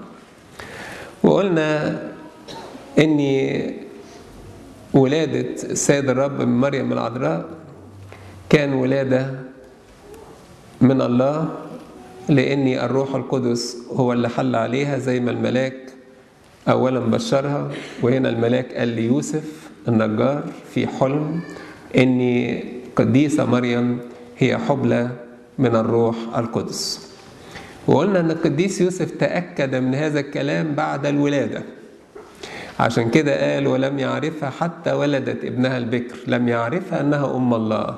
[1.23, 1.69] وقلنا
[2.99, 3.19] ان
[4.95, 7.45] ولادة السيد الرب من مريم العذراء
[8.51, 9.31] كان ولادة
[10.81, 11.49] من الله
[12.29, 15.77] لأن الروح القدس هو اللي حل عليها زي ما الملاك
[16.69, 17.69] أولا بشرها
[18.03, 20.43] وهنا الملاك قال ليوسف النجار
[20.75, 21.41] في حلم
[21.97, 22.21] إن
[22.97, 23.99] قديسة مريم
[24.39, 25.11] هي حبلى
[25.59, 27.13] من الروح القدس.
[27.87, 31.63] وقلنا إن القديس يوسف تأكد من هذا الكلام بعد الولادة.
[32.81, 37.95] عشان كده قال ولم يعرفها حتى ولدت ابنها البكر لم يعرفها أنها أم الله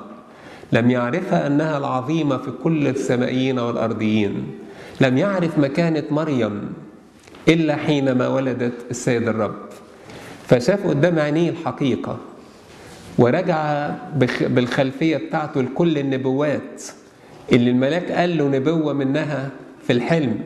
[0.71, 4.51] لم يعرفها أنها العظيمة في كل السمائيين والأرضيين
[5.01, 6.73] لم يعرف مكانة مريم
[7.47, 9.55] إلا حينما ولدت السيد الرب.
[10.47, 12.17] فشاف قدام عينيه الحقيقة.
[13.17, 13.89] ورجع
[14.41, 16.83] بالخلفية بتاعته لكل النبوات.
[17.51, 19.49] اللي الملاك قال له نبوة منها
[19.87, 20.39] في الحلم.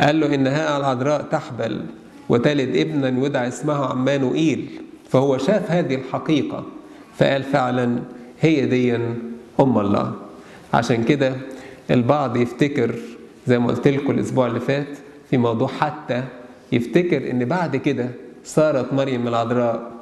[0.00, 1.80] قال له إنها العذراء تحبل
[2.28, 4.80] وتلد ابنا يدعى اسمه عمانوئيل.
[5.10, 6.64] فهو شاف هذه الحقيقة
[7.18, 7.98] فقال فعلا
[8.40, 8.96] هي دي
[9.60, 10.12] أم الله.
[10.74, 11.32] عشان كده
[11.90, 12.94] البعض يفتكر
[13.46, 14.86] زي ما قلت لكم الأسبوع اللي فات
[15.30, 16.22] في موضوع حتى
[16.72, 18.08] يفتكر إن بعد كده
[18.44, 19.95] صارت مريم العذراء.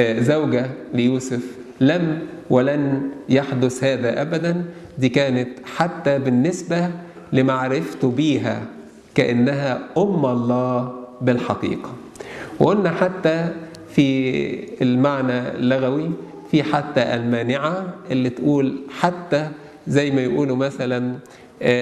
[0.00, 1.42] زوجة ليوسف
[1.80, 2.18] لم
[2.50, 4.64] ولن يحدث هذا أبدا
[4.98, 6.90] دي كانت حتى بالنسبة
[7.32, 8.62] لمعرفته بيها
[9.14, 11.90] كأنها أم الله بالحقيقة.
[12.60, 13.48] وقلنا حتى
[13.94, 16.10] في المعنى اللغوي
[16.50, 19.48] في حتى المانعة اللي تقول حتى
[19.88, 21.14] زي ما يقولوا مثلا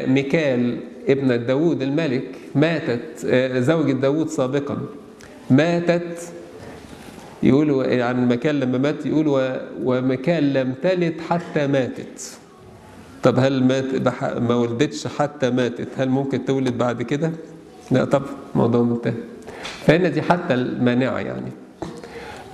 [0.07, 2.25] ميكال ابنة داود الملك
[2.55, 3.27] ماتت
[3.57, 4.79] زوجة داود سابقا.
[5.51, 6.33] ماتت
[7.43, 12.37] يقولوا عن المكان لما مات يقول ومكان لم تلد حتى ماتت.
[13.23, 13.85] طب هل مات
[14.39, 17.31] ما ولدتش حتى ماتت هل ممكن تولد بعد كده؟
[17.91, 18.23] لا طب
[18.55, 19.15] موضوع منتهي
[19.87, 21.53] فهنا دي حتى المانعة يعني.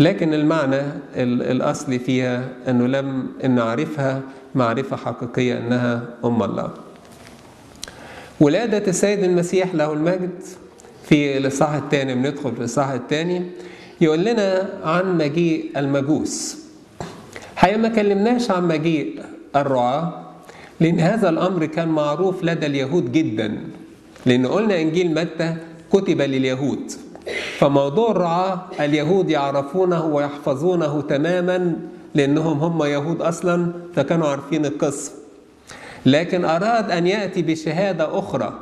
[0.01, 0.83] لكن المعنى
[1.17, 4.21] الأصلي فيها أنه لم أن نعرفها
[4.55, 6.71] معرفة حقيقية أنها أم الله.
[8.41, 10.31] ولادة السيد المسيح له المجد.
[11.05, 13.43] في الإصحاح الثاني بندخل في الإصحاح الثاني.
[14.01, 16.59] يقول لنا عن مجيء المجوس.
[17.57, 19.23] حقيقة ما كلمناش عن مجيء
[19.57, 20.23] الرعاة
[20.81, 23.59] لأن هذا الأمر كان معروف لدى اليهود جدا.
[24.27, 25.57] لأن قلنا إنجيل متى
[25.93, 26.93] كتب لليهود.
[27.59, 31.77] فموضوع الرعاة اليهود يعرفونه ويحفظونه تماما
[32.15, 35.13] لأنهم هم يهود أصلا فكانوا عارفين القصة.
[36.07, 38.59] لكن أراد أن يأتي بشهادة أخرى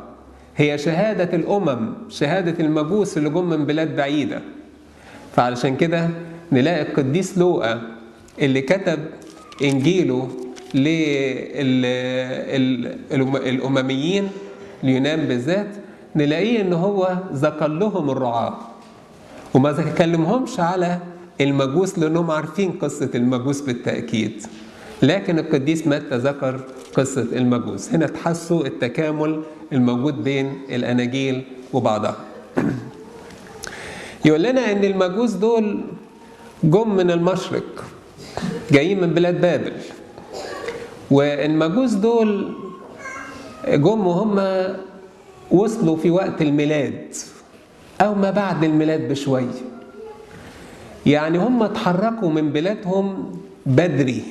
[0.56, 4.42] هي شهادة الأمم شهادة المجوس اللي جم من بلاد بعيدة.
[5.36, 6.08] فعلشان كده
[6.52, 7.82] نلاقي القديس لوقا
[8.40, 8.98] اللي كتب
[9.62, 10.28] إنجيله
[13.10, 14.28] للأمميين
[14.84, 15.66] اليونان بالذات
[16.16, 18.58] نلاقيه إن هو ذكر لهم الرعاة.
[19.54, 20.98] وما كلمهمش على
[21.40, 24.42] المجوس لأنهم عارفين قصة المجوس بالتأكيد.
[25.02, 26.60] لكن القديس متى ذكر
[26.94, 32.16] قصة المجوس؟ هنا تحسوا التكامل الموجود بين الأناجيل وبعضها.
[34.24, 35.80] يقول لنا إن المجوس دول
[36.64, 37.84] جم من المشرق
[38.70, 39.72] جايين من بلاد بابل.
[41.10, 42.54] والمجوس دول
[43.68, 44.40] جم وهم
[45.50, 47.14] وصلوا في وقت الميلاد
[48.00, 49.46] أو ما بعد الميلاد بشويه
[51.06, 53.32] يعني هم اتحركوا من بلادهم
[53.66, 54.22] بدري.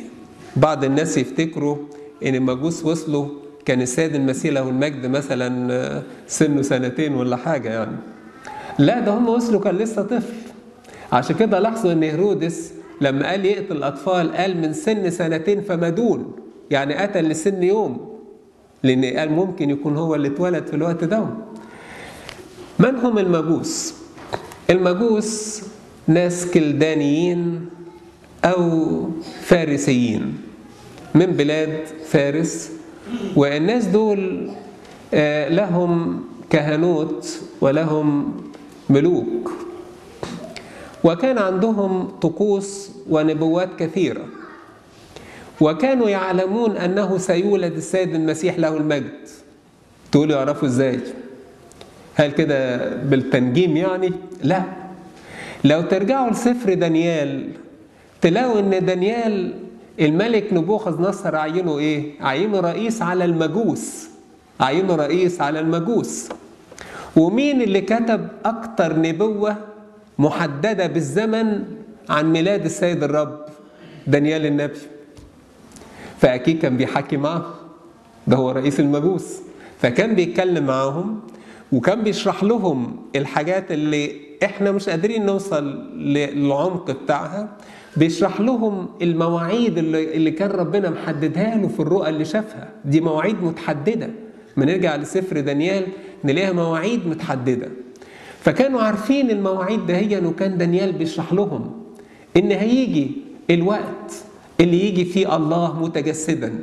[0.55, 1.77] بعض الناس يفتكروا
[2.25, 3.27] إن المجوس وصلوا
[3.65, 7.97] كان السيد المسيح له المجد مثلا سنه سنتين ولا حاجة يعني.
[8.79, 10.33] لا ده هم وصلوا كان لسه طفل.
[11.13, 16.35] عشان كده لاحظوا إن هيرودس لما قال يقتل الأطفال قال من سن سنتين فما دون
[16.71, 18.19] يعني قتل لسن يوم
[18.83, 21.25] لأن قال ممكن يكون هو اللي اتولد في الوقت ده.
[22.79, 23.93] من هم المجوس؟
[24.69, 25.61] المجوس
[26.07, 27.65] ناس كلدانيين
[28.45, 28.89] أو
[29.41, 30.37] فارسيين
[31.15, 32.71] من بلاد فارس
[33.35, 34.49] والناس دول
[35.49, 38.33] لهم كهنوت ولهم
[38.89, 39.51] ملوك.
[41.03, 44.25] وكان عندهم طقوس ونبوات كثيرة.
[45.61, 49.27] وكانوا يعلمون أنه سيولد السيد المسيح له المجد.
[50.11, 50.99] تقولوا يعرفوا إزاي؟
[52.15, 54.11] هل كده بالتنجيم يعني؟
[54.43, 54.63] لا.
[55.63, 57.49] لو ترجعوا لسفر دانيال
[58.21, 59.53] تلاقوا إن دانيال
[59.99, 64.07] الملك نبوخذ نصر عينه إيه؟ عينه رئيس على المجوس.
[64.59, 66.29] عينه رئيس على المجوس.
[67.19, 69.55] ومين اللي كتب أكتر نبوة
[70.19, 71.63] محددة بالزمن
[72.09, 73.39] عن ميلاد السيد الرب
[74.07, 74.79] دانيال النبي؟
[76.17, 77.45] فأكيد كان بيحكي معه.
[78.27, 79.37] ده هو رئيس المجوس
[79.81, 81.19] فكان بيتكلم معاهم
[81.71, 84.11] وكان بيشرح لهم الحاجات اللي
[84.43, 85.63] إحنا مش قادرين نوصل
[85.97, 87.49] للعمق بتاعها.
[87.97, 92.69] بيشرح لهم المواعيد اللي, اللي كان ربنا محددها له في الرؤى اللي شافها.
[92.85, 94.09] دي مواعيد متحددة.
[94.57, 95.87] ما نرجع لسفر دانيال.
[96.25, 97.67] نلاقيها مواعيد متحددة.
[98.39, 101.71] فكانوا عارفين المواعيد دهيا وكان دانيال بيشرح لهم
[102.37, 103.11] إن هيجي
[103.49, 104.13] الوقت
[104.59, 106.53] اللي يجي فيه الله متجسدا.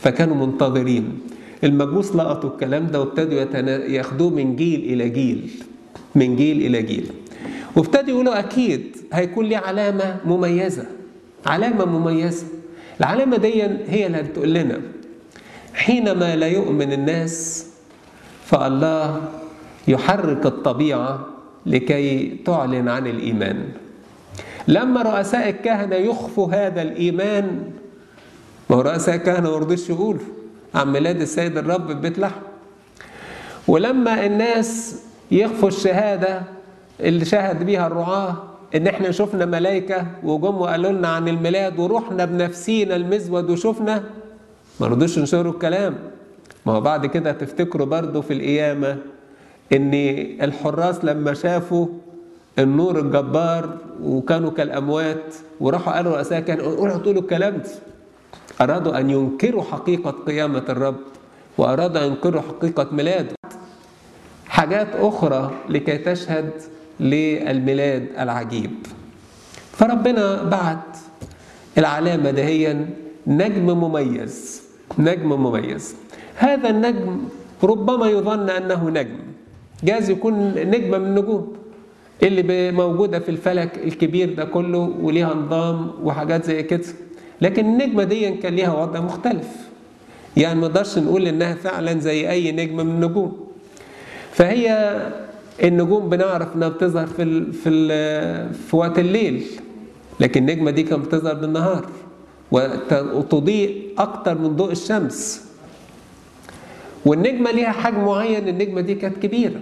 [0.00, 1.18] فكانوا منتظرين.
[1.64, 3.40] المجوس لقطوا الكلام ده وابتدوا
[3.88, 5.50] ياخدوه من جيل إلى جيل
[6.14, 7.06] من جيل إلى جيل.
[7.76, 10.84] وابتدوا يقولوا أكيد هيكون ليه علامة مميزة
[11.46, 12.46] علامة مميزة.
[13.00, 14.80] العلامة دي هي اللي هتقول لنا
[15.74, 17.66] حينما لا يؤمن الناس
[18.46, 19.20] فالله
[19.88, 21.26] يحرك الطبيعة
[21.66, 23.68] لكي تعلن عن الإيمان.
[24.68, 27.70] لما رؤساء الكهنة يخفوا هذا الإيمان
[28.70, 30.20] ما هو رؤساء الكهنة ما رضوش يقولوا
[30.74, 32.40] عن ميلاد السيد الرب في بيت لحم.
[33.68, 36.42] ولما الناس يخفوا الشهادة
[37.00, 38.36] اللي شهد بيها الرعاة
[38.74, 44.04] إن إحنا شفنا ملائكة وجم وقالوا لنا عن الميلاد ورحنا بنفسينا المزود وشفنا
[44.80, 45.94] ما رضوش ينشروا الكلام.
[46.66, 48.98] ما هو بعد كده تفتكروا برضه في القيامة
[49.72, 49.94] إن
[50.42, 51.86] الحراس لما شافوا
[52.58, 57.70] النور الجبار وكانوا كالأموات وراحوا قالوا رؤساء كان اوعوا تقولوا الكلام ده.
[58.60, 60.96] أرادوا أن ينكروا حقيقة قيامة الرب
[61.58, 63.34] وأرادوا أن ينكروا حقيقة ميلاده.
[64.48, 66.50] حاجات أخرى لكي تشهد
[67.00, 68.70] للميلاد العجيب.
[69.72, 70.96] فربنا بعت
[71.78, 72.88] العلامة دهيا
[73.26, 74.62] نجم مميز
[74.98, 75.94] نجم مميز.
[76.36, 77.18] هذا النجم
[77.62, 79.16] ربما يظن أنه نجم.
[79.84, 81.52] جاز يكون نجمة من النجوم
[82.22, 86.84] اللي موجودة في الفلك الكبير ده كله وليها نظام وحاجات زي كده.
[87.40, 89.48] لكن النجمة دي كان ليها وضع مختلف.
[90.36, 93.46] يعني ما نقدرش نقول إنها فعلا زي أي نجم من النجوم.
[94.32, 94.96] فهي
[95.64, 99.44] النجوم بنعرف إنها بتظهر في ال في ال في وقت الليل.
[100.20, 101.86] لكن النجمة دي كانت بتظهر بالنهار
[102.52, 105.45] وتضيء أكتر من ضوء الشمس.
[107.06, 109.60] والنجمة ليها حجم معين النجمة دي كانت كبيرة.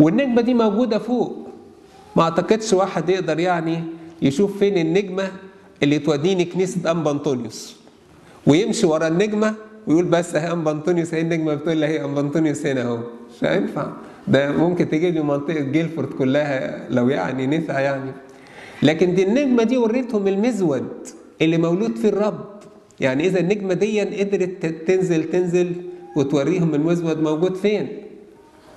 [0.00, 1.48] والنجمة دي موجودة فوق.
[2.16, 3.82] ما أعتقدش واحد يقدر يعني
[4.22, 5.30] يشوف فين النجمة
[5.82, 7.76] اللي توديني كنيسة أم بنطونيوس.
[8.46, 9.54] ويمشي ورا النجمة
[9.86, 12.98] ويقول بس أهي أم بنطونيوس هي النجمة بتقول لي هي أم بنطونيوس هنا أهو.
[13.36, 13.86] مش هينفع.
[14.28, 18.10] ده ممكن تجيب لي منطقة جيلفورد كلها لو يعني نفع يعني.
[18.82, 20.88] لكن دي النجمة دي وريتهم المزود
[21.42, 22.44] اللي مولود فيه الرب.
[23.00, 25.72] يعني إذا النجمة دي قدرت تنزل تنزل
[26.16, 27.88] وتوريهم المزود موجود فين.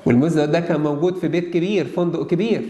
[0.05, 2.61] والمزود ده كان موجود في بيت كبير فندق كبير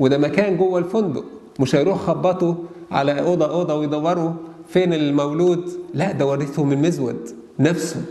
[0.00, 1.24] وده مكان جوه الفندق.
[1.60, 2.54] مش هيروح خبطوا
[2.90, 4.32] على أوضة أوضة ويدوروا
[4.68, 5.68] فين المولود.
[5.94, 8.02] لا ده ورثهم المزود نفسه.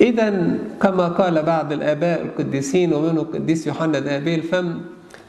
[0.00, 4.80] إذا كما قال بعض الآباء القديسين ومنه القديس يوحنا ذهبي الفم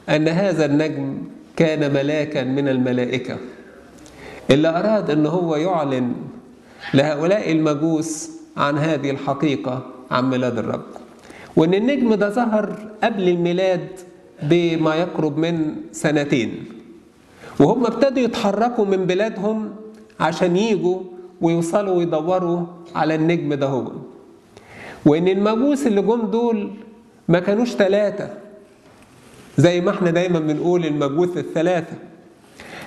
[0.08, 1.18] أن هذا النجم
[1.56, 3.36] كان ملاكا من الملائكة.
[4.50, 6.12] اللي أراد أن هو يعلن
[6.94, 10.82] لهؤلاء المجوس عن هذه الحقيقة عن ميلاد الرب.
[11.56, 13.88] وأن النجم ده ظهر قبل الميلاد
[14.42, 16.64] بما يقرب من سنتين.
[17.60, 19.70] وهم ابتدوا يتحركوا من بلادهم
[20.20, 21.00] عشان يجوا
[21.40, 23.92] ويوصلوا ويدوروا على النجم ده هو.
[25.06, 26.70] وإن المجوس اللي جم دول
[27.28, 28.30] ما كانوش ثلاثة
[29.58, 31.96] زي ما إحنا دايما بنقول المجوس الثلاثة.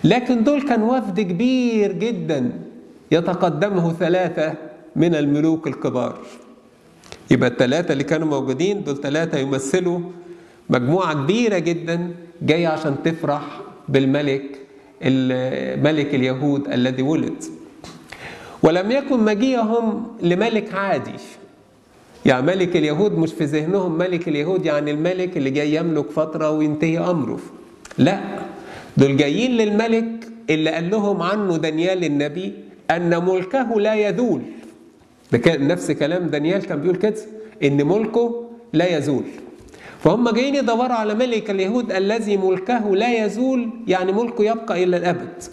[0.03, 2.51] لكن دول كان وفد كبير جدا
[3.11, 4.53] يتقدمه ثلاثة
[4.95, 6.17] من الملوك الكبار.
[7.31, 9.99] يبقى الثلاثة اللي كانوا موجودين دول ثلاثة يمثلوا
[10.69, 14.43] مجموعة كبيرة جدا جاية عشان تفرح بالملك
[15.83, 17.43] ملك اليهود الذي ولد.
[18.63, 21.11] ولم يكن مجيئهم لملك عادي.
[22.25, 26.99] يعني ملك اليهود مش في ذهنهم ملك اليهود يعني الملك اللي جاي يملك فترة وينتهي
[26.99, 27.39] أمره.
[27.97, 28.19] لا
[28.97, 32.53] دول جايين للملك اللي قال لهم عنه دانيال النبي
[32.91, 34.41] أن ملكه لا يزول
[35.31, 37.15] ده كان نفس كلام دانيال كان بيقول كده
[37.63, 39.23] إن ملكه لا يزول.
[39.99, 45.43] فهم جايين يدوروا على ملك اليهود الذي ملكه لا يزول يعني ملكه يبقى إلى الأبد.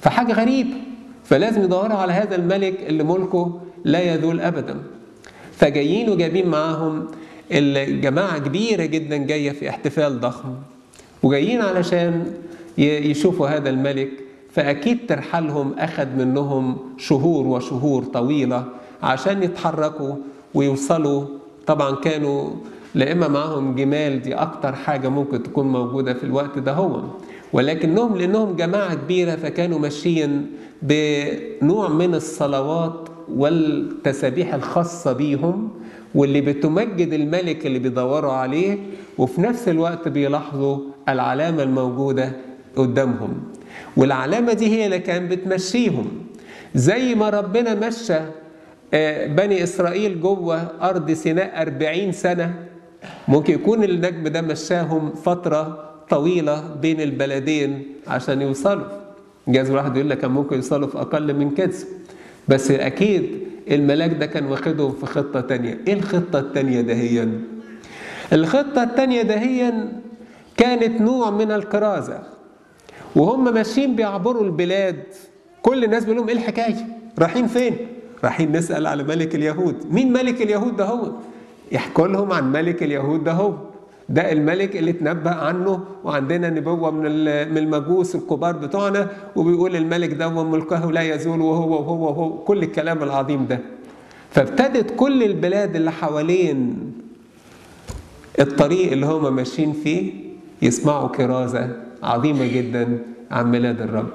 [0.00, 0.70] فحاجة غريبة
[1.24, 4.82] فلازم يدوروا على هذا الملك اللي ملكه لا يزول أبدا.
[5.52, 7.06] فجايين وجايبين معاهم
[7.52, 10.54] الجماعة كبيرة جدا جاية في احتفال ضخم
[11.22, 12.32] وجايين علشان
[12.78, 14.10] يشوفوا هذا الملك.
[14.52, 18.64] فأكيد ترحلهم أخذ منهم شهور وشهور طويلة
[19.02, 20.14] عشان يتحركوا
[20.54, 21.24] ويوصلوا.
[21.66, 22.50] طبعا كانوا
[22.94, 27.00] لا إما معاهم جمال دي أكتر حاجة ممكن تكون موجودة في الوقت ده هو.
[27.52, 30.46] ولكنهم لأنهم جماعة كبيرة فكانوا ماشيين
[30.82, 35.68] بنوع من الصلوات والتسابيح الخاصة بيهم
[36.14, 38.78] واللي بتمجد الملك اللي بيدوروا عليه
[39.18, 40.78] وفي نفس الوقت بيلاحظوا
[41.08, 42.32] العلامة الموجودة
[42.76, 43.34] قدامهم.
[43.96, 46.06] والعلامة دي هي اللي كانت بتمشيهم.
[46.74, 48.18] زي ما ربنا مشى
[49.26, 52.54] بني إسرائيل جوه أرض سيناء أربعين سنة
[53.28, 58.86] ممكن يكون النجم ده مشاهم فترة طويلة بين البلدين عشان يوصلوا
[59.48, 61.72] جاز واحد يقول لك كان ممكن يوصلوا في أقل من كده
[62.48, 63.38] بس أكيد
[63.70, 67.40] الملاك ده كان واخدهم في خطة تانية إيه الخطة التانية دهيا؟
[68.32, 69.92] الخطة التانية دهيا
[70.56, 72.22] كانت نوع من الكرازة
[73.16, 74.96] وهم ماشيين بيعبروا البلاد
[75.62, 76.86] كل الناس بيقول لهم إيه الحكاية؟
[77.18, 77.76] رايحين فين؟
[78.24, 81.12] رايحين نسأل على ملك اليهود، مين ملك اليهود ده هو؟
[81.72, 83.54] يحكوا لهم عن ملك اليهود ده هو.
[84.08, 87.02] ده الملك اللي اتنبأ عنه وعندنا نبوة من
[87.50, 93.02] من المجوس الكبار بتوعنا وبيقول الملك ده ملكه لا يزول وهو وهو وهو كل الكلام
[93.02, 93.58] العظيم ده.
[94.30, 96.92] فابتدت كل البلاد اللي حوالين
[98.40, 100.12] الطريق اللي هم ماشيين فيه
[100.62, 102.98] يسمعوا كرازة عظيمة جدا
[103.30, 104.10] عن ميلاد الرب.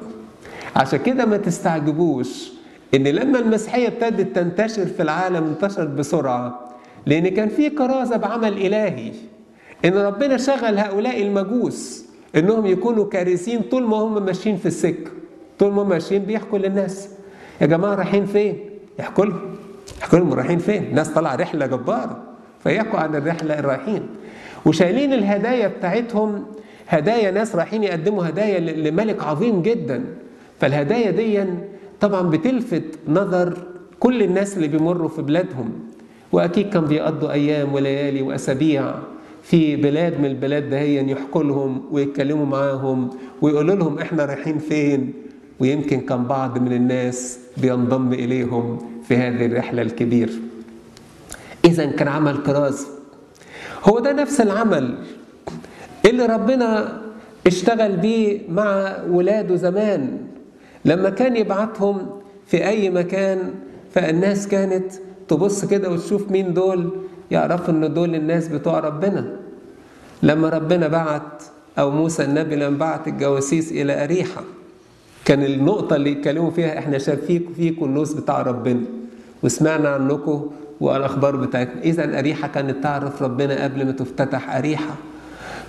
[0.76, 2.52] عشان كده ما تستعجبوش
[2.95, 6.60] إن لما المسيحية ابتدت تنتشر في العالم انتشرت بسرعة
[7.06, 9.12] لأن كان في كرازة بعمل إلهي
[9.86, 15.12] إن ربنا شغل هؤلاء المجوس إنهم يكونوا كارثين طول ما هم ماشيين في السكة
[15.60, 17.10] طول ما هم ماشيين بيحكوا للناس.
[17.62, 18.60] يا جماعة رايحين فين؟
[18.99, 19.39] يحكوا لهم
[20.02, 22.23] يحكوا لهم رايحين فين؟ ناس طالعة رحلة جبارة
[22.63, 24.08] فيحكوا عن الرحلة الرايحين.
[24.65, 26.45] وشايلين الهدايا بتاعتهم
[26.88, 30.06] هدايا ناس رايحين يقدموا هدايا لملك عظيم جدا.
[30.60, 31.45] فالهدايا دي
[32.01, 33.57] طبعا بتلفت نظر
[33.99, 35.71] كل الناس اللي بيمروا في بلادهم.
[36.31, 38.93] وأكيد كان بيقضوا أيام وليالي وأسابيع
[39.43, 43.09] في بلاد من البلاد دهيا يحكوا لهم ويتكلموا معاهم
[43.41, 45.13] ويقولوا لهم إحنا رايحين فين.
[45.59, 50.31] ويمكن كان بعض من الناس بينضم إليهم في هذه الرحلة الكبيره
[51.65, 52.88] اذا كان عمل كرازه
[53.83, 54.95] هو ده نفس العمل
[56.05, 56.99] اللي ربنا
[57.47, 60.17] اشتغل بيه مع ولاده زمان.
[60.86, 62.09] لما كان يبعتهم
[62.47, 63.51] في أي مكان
[63.93, 64.93] فالناس كانت
[65.27, 66.89] تبص كده وتشوف مين دول
[67.32, 69.25] يعرفوا إن دول الناس بتوع ربنا.
[70.23, 71.43] لما ربنا بعت
[71.80, 74.41] أو موسى النبي لما بعت الجواسيس إلى أريحة
[75.25, 78.82] كان النقطة اللي يتكلموا فيها إحنا شايفين فيكم الناس بتاع ربنا.
[79.43, 80.49] وسمعنا عنكم
[80.82, 84.95] والأخبار بتاعتنا إذا أريحة كانت تعرف ربنا قبل ما تفتتح أريحة.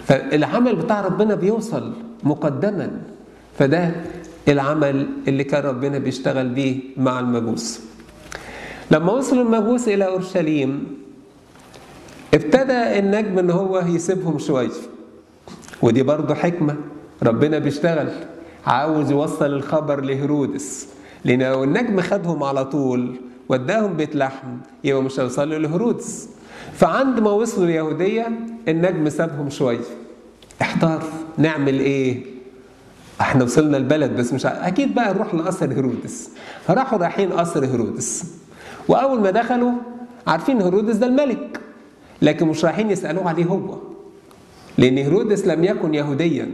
[0.06, 1.92] فالعمل بتاع ربنا بيوصل
[2.24, 2.90] مقدما.
[3.58, 3.90] فده
[4.48, 7.80] العمل اللي كان ربنا بيشتغل بيه مع المجوس.
[8.90, 10.86] لما وصل المجوس إلى أورشليم
[12.34, 14.70] ابتدى النجم إن هو يسيبهم شوية.
[15.82, 16.76] ودي برضه حكمة
[17.22, 18.08] ربنا بيشتغل.
[18.66, 20.88] عاوز يوصل الخبر لهرودس
[21.24, 23.16] لأن لو النجم خدهم على طول
[23.48, 24.48] وداهم بيت لحم
[24.84, 26.28] يبقى مش هيوصلوا لهرودس
[26.74, 28.28] فعند ما وصلوا اليهودية
[28.68, 29.80] النجم سابهم شوية.
[30.62, 31.02] احتار
[31.38, 32.24] نعمل إيه؟
[33.20, 34.68] إحنا وصلنا البلد بس مش ع...
[34.68, 36.30] أكيد بقى نروح لقصر هيرودس.
[36.66, 38.24] فراحوا رايحين قصر هيرودس.
[38.88, 39.72] واول ما دخلوا
[40.26, 41.60] عارفين هيرودس ده الملك
[42.22, 43.78] لكن مش رايحين يسألوه عليه هو.
[44.78, 46.50] لأن هيرودس لم يكن يهوديا.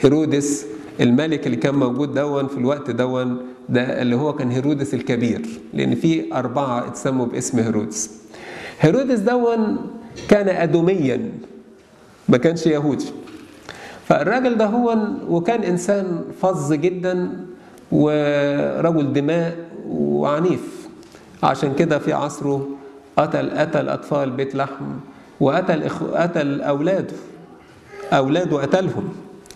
[0.00, 0.66] هيرودس
[1.00, 5.42] الملك اللي كان موجود دون في الوقت دون ده اللي هو كان هيرودس الكبير.
[5.74, 8.10] لأن في أربعة اتسموا باسم هيرودس.
[8.80, 9.76] هيرودس دون
[10.28, 11.32] كان ادوميا
[12.28, 13.06] ما كانش يهودي.
[14.08, 14.96] فالراجل ده هو
[15.28, 17.44] وكان إنسان فظ جدا
[17.92, 19.56] ورجل دماء
[19.88, 20.88] وعنيف.
[21.42, 22.68] عشان كده في عصره
[23.16, 24.84] قتل قتل أطفال بيت لحم
[25.40, 26.02] وقتل إخ...
[26.02, 27.14] قتل أولاده
[28.12, 29.08] أولاده قتلهم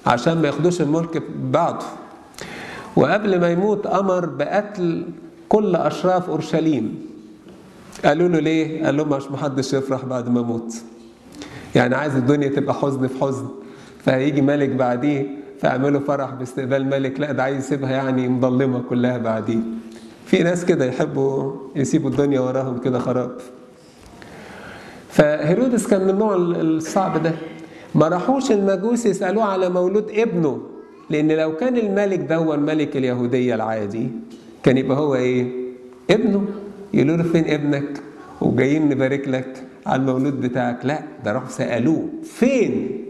[0.07, 1.85] عشان ما ياخدوش الملك بعده
[2.97, 5.07] وقبل ما يموت أمر بقتل
[5.49, 7.07] كل أشراف أورشليم.
[8.05, 10.75] قالوا له ليه؟ قال لهم مش محدش يفرح بعد ما أموت
[11.75, 13.49] يعني عايز الدنيا تبقى حزن في حزن.
[14.05, 15.27] فهيجي ملك بعديه
[15.61, 17.21] فيعملوا فرح باستقبال ملك.
[17.21, 19.59] لا ده عايز يسيبها يعني مظلمة كلها بعديه.
[20.27, 23.31] في ناس كده يحبوا يسيبوا الدنيا وراهم كده خراب.
[25.09, 27.33] فهيرودس كان من النوع الصعب ده.
[27.95, 30.63] ما راحوش المجوس يسألوه على مولود ابنه
[31.11, 34.09] لأن لو كان الملك دون ملك اليهودية العادي
[34.63, 35.47] كان يبقى هو إيه؟
[36.11, 36.45] ابنه.
[36.95, 38.01] يقولوا له فين ابنك؟
[38.41, 40.79] وجايين نبارك لك على المولود بتاعك.
[40.87, 43.02] لا ده راحوا سألوه فين؟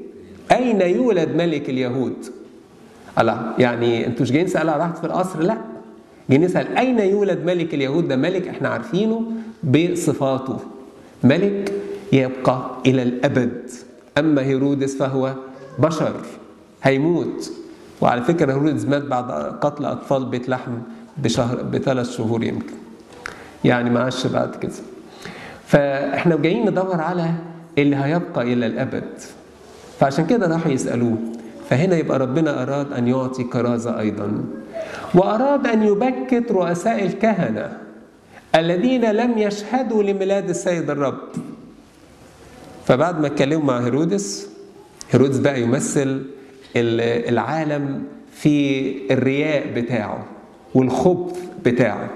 [0.53, 2.17] أين يولد ملك اليهود؟
[3.19, 5.57] الله يعني أنتوا مش جايين تسال على في القصر؟ لا.
[6.31, 9.23] جايين نسأل أين يولد ملك اليهود؟ ده ملك إحنا عارفينه
[9.65, 10.59] بصفاته.
[11.25, 11.73] ملك
[12.13, 13.71] يبقى إلى الأبد.
[14.19, 15.35] أما هيرودس فهو
[15.79, 16.13] بشر
[16.83, 17.53] هيموت.
[18.01, 19.31] وعلى فكرة هيرودس مات بعد
[19.61, 20.73] قتل أطفال بيت لحم
[21.17, 22.75] بشهر بثلاث شهور يمكن.
[23.65, 24.73] يعني ما عاش بعد كده.
[25.67, 27.31] فإحنا جايين ندور على
[27.79, 29.05] اللي هيبقى إلى الأبد.
[30.03, 31.17] فعشان كده راحوا يسألوه
[31.71, 34.45] فهنا يبقى ربنا أراد أن يعطي كرازة أيضا.
[35.15, 37.79] وأراد أن يبكت رؤساء الكهنة
[38.55, 41.19] الذين لم يشهدوا لميلاد السيد الرب.
[42.87, 44.49] فبعد ما اتكلموا مع هيرودس
[45.11, 46.23] هيرودس بقى يمثل
[46.77, 50.25] العالم في الرياء بتاعه
[50.75, 52.11] والخبث بتاعه.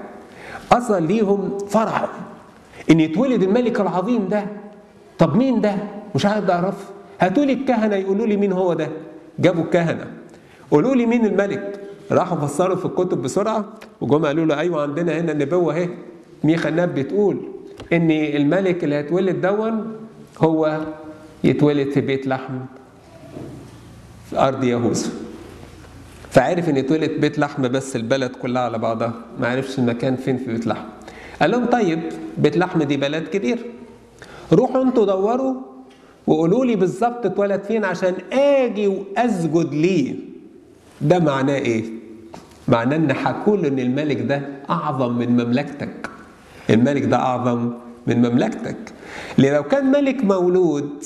[0.71, 2.07] أصلا ليهم فرحوا
[2.91, 4.45] إن يتولد الملك العظيم ده.
[5.19, 5.75] طب مين ده؟
[6.15, 6.96] مش عارف أعرفه.
[7.19, 8.89] هاتوا لي الكهنة يقولوا لي مين هو ده؟
[9.39, 10.07] جابوا الكهنة.
[10.71, 11.79] قولوا لي مين الملك؟
[12.11, 13.65] راحوا فسروا في الكتب بسرعة
[14.01, 15.89] وجم قالوا له أيوه عندنا هنا النبوة أهي.
[16.43, 17.37] ميخا النبي بتقول
[17.93, 19.95] إن الملك اللي هيتولد دون
[20.39, 20.85] هو
[21.43, 22.53] يتولد في بيت لحم
[24.29, 25.09] في أرض يهوذا.
[26.29, 30.45] فعرف إن يتولد بيت لحم بس البلد كلها على بعضها ما عرفش المكان فين في
[30.45, 30.85] بيت لحم.
[31.41, 31.99] قال لهم طيب
[32.37, 33.65] بيت لحم دي بلد كبير.
[34.53, 35.53] روحوا أنتوا دوروا
[36.27, 40.15] وقولوا لي بالظبط اتولد فين عشان آجي وأسجد ليه.
[41.01, 41.83] ده معناه إيه؟
[42.67, 46.09] معناه إن حكوا له إن الملك ده أعظم من مملكتك.
[46.69, 47.71] الملك ده أعظم
[48.07, 48.77] من مملكتك.
[49.37, 51.03] لو كان ملك مولود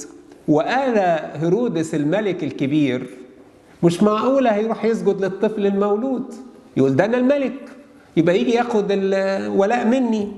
[0.48, 0.98] وقال
[1.42, 3.10] هيرودس الملك الكبير
[3.84, 6.34] مش معقولة هيروح يسجد للطفل المولود.
[6.78, 7.54] يقول ده أنا الملك.
[8.18, 10.32] يبقى يجي ياخد الولاء مني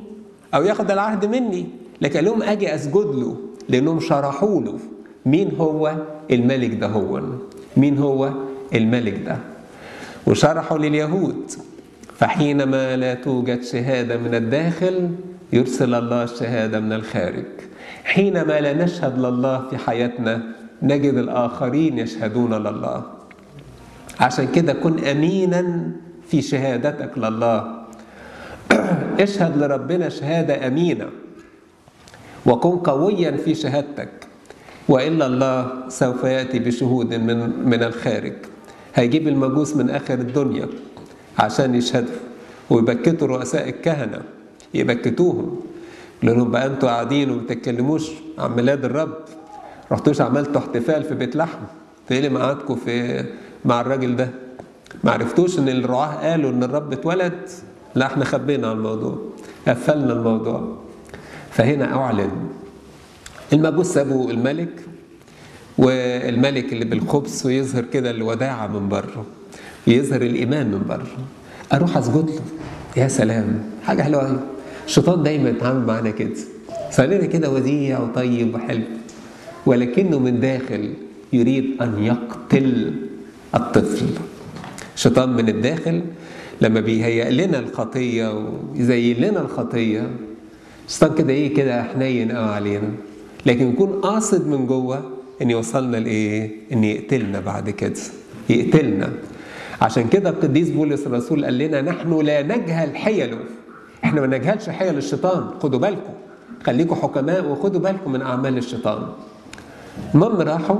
[0.55, 1.65] أو ياخد العهد مني.
[2.01, 3.35] لكن لهم أجي أسجد له.
[3.69, 4.79] لأنهم شرحوا له.
[5.25, 5.95] مين هو
[6.31, 7.21] الملك ده هو؟
[7.77, 8.31] مين هو
[8.73, 9.37] الملك ده؟
[10.27, 11.51] وشرحوا لليهود.
[12.17, 15.09] فحينما لا توجد شهادة من الداخل
[15.53, 17.45] يرسل الله الشهادة من الخارج.
[18.03, 20.41] حينما لا نشهد لله في حياتنا
[20.81, 23.03] نجد الآخرين يشهدون لله.
[24.19, 25.91] عشان كده كن أمينا
[26.27, 27.83] في شهادتك لله.
[29.25, 31.22] اشهد لربنا شهادة أمينة.
[32.45, 34.09] وكن قويا في شهادتك
[34.89, 38.33] وإلا الله سوف يأتي بشهود من, من الخارج.
[38.95, 40.67] هيجيب المجوس من آخر الدنيا
[41.39, 42.15] عشان يشهدوا
[42.69, 44.21] ويبكتوا رؤساء الكهنة
[44.73, 45.59] يبكتوهم.
[46.23, 49.13] لأنهم بقى أنتوا قاعدين وما بتتكلموش عن ميلاد الرب.
[49.91, 51.59] رحتوش عملتوا احتفال في بيت لحم.
[52.07, 53.25] في اللي معادكم في
[53.65, 54.29] مع الراجل ده؟
[55.03, 57.49] ما عرفتوش إن الرعاة قالوا إن الرب اتولد؟
[57.95, 59.17] لا إحنا خبينا على الموضوع
[59.67, 60.77] قفلنا الموضوع.
[61.53, 62.31] فهنا أعلن.
[63.53, 64.69] المجوس سابوا الملك
[65.77, 69.25] والملك اللي بالخبز ويظهر كده الوداعة من بره
[69.87, 71.17] يظهر الإيمان من بره.
[71.73, 72.41] أروح أسجد له.
[72.97, 73.63] يا سلام.
[73.83, 74.39] حاجة حلوة أوي.
[74.85, 76.35] الشيطان دايما يتعامل معانا كده.
[76.97, 78.83] خلينا كده وديع وطيب وحلو.
[79.65, 80.93] ولكنه من داخل
[81.33, 82.93] يريد أن يقتل
[83.55, 84.05] الطفل.
[84.95, 86.01] شيطان من الداخل
[86.61, 90.09] لما بيهيئ لنا الخطية ويزين لنا الخطية
[90.87, 92.89] الشيطان كده إيه كده حنين قوي علينا.
[93.45, 95.11] لكن يكون قاصد من جوه
[95.41, 97.93] إن يوصلنا لإيه؟ إن يقتلنا بعد كده.
[98.49, 99.09] يقتلنا.
[99.81, 103.37] عشان كده القديس بولس الرسول قال لنا نحن لا نجهل حيله
[104.03, 105.49] إحنا ما نجهلش حيل الشيطان.
[105.61, 106.13] خدوا بالكم.
[106.63, 109.07] خليكم حكماء وخدوا بالكم من أعمال الشيطان.
[110.15, 110.77] المهم راحوا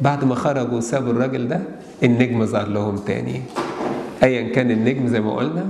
[0.00, 1.60] بعد ما خرجوا وسابوا الراجل ده
[2.02, 3.42] النجم ظهر لهم تاني.
[4.22, 5.66] ايا كان النجم زي ما قلنا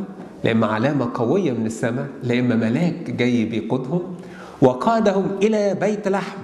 [0.47, 4.15] لا اما علامة قوية من السماء لا اما ملاك جاي بيقودهم.
[4.63, 6.39] وقادهم إلى بيت لحم.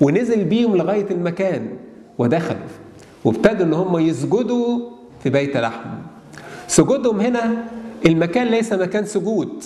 [0.00, 1.68] ونزل بيهم لغاية المكان
[2.18, 2.70] ودخلوا.
[3.24, 4.90] وابتدوا إن هم يسجدوا
[5.22, 5.90] في بيت لحم.
[6.68, 7.64] سجودهم هنا
[8.06, 9.64] المكان ليس مكان سجود.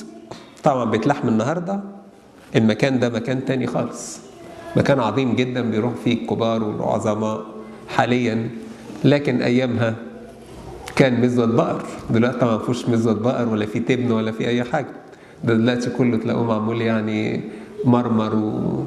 [0.62, 1.80] طبعا بيت لحم النهارده
[2.57, 4.18] المكان ده مكان تاني خالص.
[4.76, 7.46] مكان عظيم جدا بيروح فيه الكبار والعظماء
[7.88, 8.50] حاليا.
[9.05, 9.94] لكن أيامها
[10.97, 11.82] كان مزود بقر.
[12.11, 14.86] دلوقتي طبعا ما فيهوش مزود بقر ولا في تبن ولا في أي حاجة.
[15.45, 17.40] ده دلوقتي كله تلاقوه معمول يعني
[17.84, 18.84] مرمر و...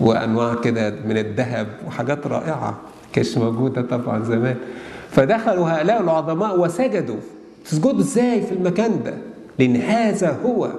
[0.00, 2.78] وأنواع كده من الذهب وحاجات رائعة
[3.12, 4.56] كانش موجودة طبعا زمان.
[5.10, 7.16] فدخلوا هؤلاء العظماء وسجدوا.
[7.64, 9.14] تسجدوا إزاي في المكان ده؟
[9.58, 10.70] لأن هذا هو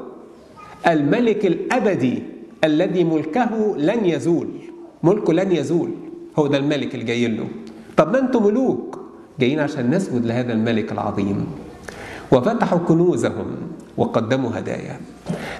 [0.88, 2.24] الملك الأبدي
[2.64, 4.48] الذي ملكه لن يزول.
[5.04, 5.90] ملكه لن يزول.
[6.40, 7.48] هو ده الملك اللي جاي له.
[7.98, 8.97] طب ما أنتم ملوك.
[9.40, 11.46] جايين عشان نسجد لهذا الملك العظيم.
[12.32, 13.46] وفتحوا كنوزهم
[13.98, 15.00] وقدموا هدايا.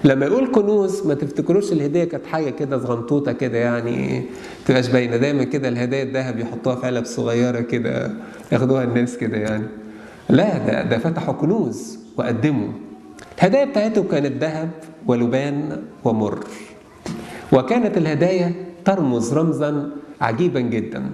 [0.04, 4.22] لما يقول كنوز ما تفتكروش الهديه كانت حاجة كده صغنطوطه كده يعني
[4.66, 5.16] تبقاش باينة.
[5.16, 8.10] دايما كده الهدايا الذهب يحطوها في علب صغيرة كده
[8.52, 9.66] ياخدوها الناس كده يعني.
[10.28, 12.68] لا ده ده فتحوا كنوز وقدموا.
[13.38, 14.70] الهدايا بتاعتهم كانت ذهب
[15.06, 16.38] ولبان ومر.
[17.52, 18.52] وكانت الهدايا
[18.84, 21.10] ترمز رمزا عجيبا جدا.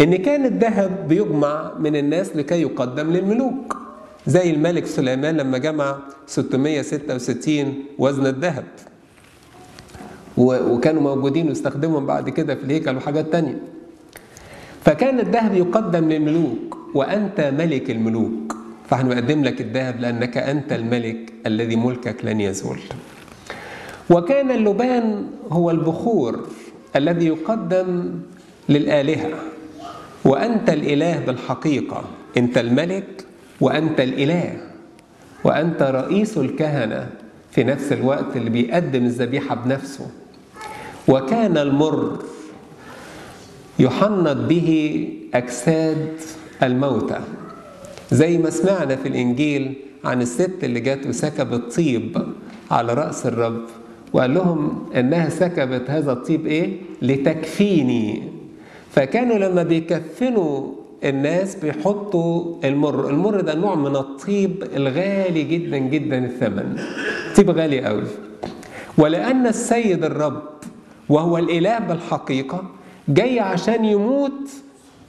[0.00, 3.76] إن كان الذهب بيجمع من الناس لكي يقدم للملوك
[4.26, 8.64] زي الملك سليمان لما جمع 666 وزن الذهب.
[10.36, 13.58] وكانوا موجودين ويستخدمهم بعد كده في الهيكل وحاجات تانية.
[14.84, 18.56] فكان الذهب يقدم للملوك وأنت ملك الملوك
[18.90, 22.78] فنحن نقدم لك الذهب لأنك أنت الملك الذي ملكك لن يزول.
[24.10, 26.46] وكان اللبان هو البخور
[26.96, 28.10] الذي يقدم
[28.68, 29.28] للآلهة.
[30.24, 32.04] وأنت الإله بالحقيقة.
[32.36, 33.24] أنت الملك
[33.60, 34.56] وأنت الإله.
[35.44, 37.08] وأنت رئيس الكهنة
[37.50, 40.06] في نفس الوقت اللي بيقدم الذبيحة بنفسه.
[41.08, 42.18] وكان المر
[43.78, 46.08] يحنط به أجساد
[46.62, 47.20] الموتى.
[48.12, 52.18] زي ما سمعنا في الإنجيل عن الست اللي جت وسكبت طيب
[52.70, 53.60] على رأس الرب
[54.12, 58.22] وقال لهم إنها سكبت هذا الطيب إيه؟ لتكفيني.
[58.90, 60.72] فكانوا لما بيكفنوا
[61.04, 63.10] الناس بيحطوا المر.
[63.10, 66.76] المر ده نوع من الطيب الغالي جدا جدا الثمن.
[67.36, 68.02] طيب غالي قوي.
[68.98, 70.42] ولأن السيد الرب
[71.08, 72.64] وهو الإله بالحقيقة
[73.08, 74.50] جاي عشان يموت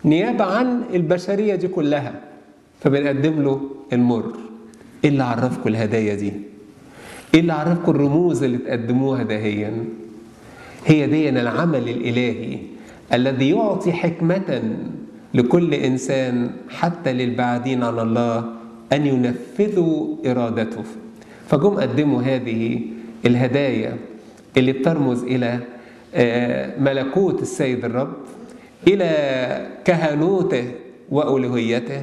[0.05, 2.13] نيابة عن البشرية دي كلها.
[2.79, 3.61] فبنقدم له
[3.93, 4.33] المر.
[5.03, 6.31] إيه اللي عرفكم الهدايا دي؟
[7.33, 9.85] إيه اللي عرفكم الرموز اللي تقدموها دهيا
[10.85, 12.57] هي دي العمل الإلهي.
[13.13, 14.63] الذي يعطي حكمة
[15.33, 18.45] لكل إنسان حتى للبعدين عن الله
[18.93, 20.83] أن ينفذوا إرادته.
[21.47, 22.81] فجم قدموا هذه
[23.25, 23.97] الهدايا
[24.57, 25.59] اللي بترمز إلى
[26.79, 28.13] ملكوت السيد الرب
[28.87, 29.11] إلى
[29.85, 30.71] كهنوته
[31.11, 32.01] وألوهيته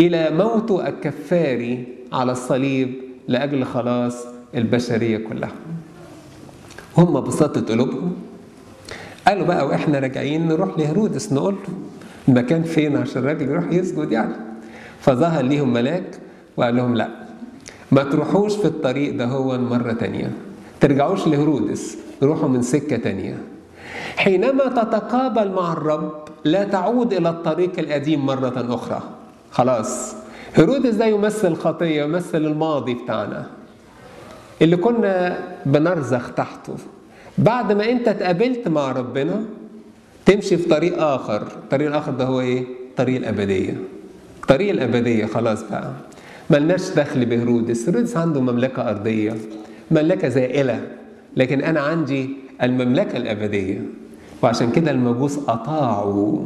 [0.00, 2.94] إلى موته الكفاري على الصليب
[3.28, 5.52] لأجل خلاص البشرية كلها.
[6.98, 8.12] هم بساطة قلوبهم
[9.26, 11.74] قالوا بقى وإحنا راجعين نروح لهرودس نقول له
[12.28, 14.34] المكان فين عشان الراجل يروح يسجد يعني.
[15.00, 16.18] فظهر ليهم ملاك
[16.56, 17.08] وقال لهم لا
[17.92, 20.30] ما تروحوش في الطريق ده هو مرة تانية.
[20.80, 23.38] ترجعوش لهرودس روحوا من سكة تانية.
[24.16, 26.12] حينما تتقابل مع الرب
[26.44, 29.02] لا تعود إلى الطريق القديم مرة أخرى.
[29.50, 30.14] خلاص
[30.54, 33.46] هرودس ده يمثل خطية يمثل الماضي بتاعنا؟
[34.62, 36.74] اللي كنا بنرزخ تحته.
[37.38, 39.44] بعد ما انت اتقابلت مع ربنا
[40.26, 41.42] تمشي في طريق آخر.
[41.42, 42.64] الطريق الآخر ده هو إيه؟
[42.96, 43.74] طريق الأبدية.
[44.48, 45.92] طريق الأبدية خلاص بقى.
[46.50, 49.34] ملناش دخل بهرودس هرودس عنده مملكة أرضية
[49.90, 50.80] مملكة زائلة
[51.36, 52.30] لكن أنا عندي
[52.62, 53.80] المملكة الأبدية.
[54.42, 56.38] وعشان كده المجوس أطاعوا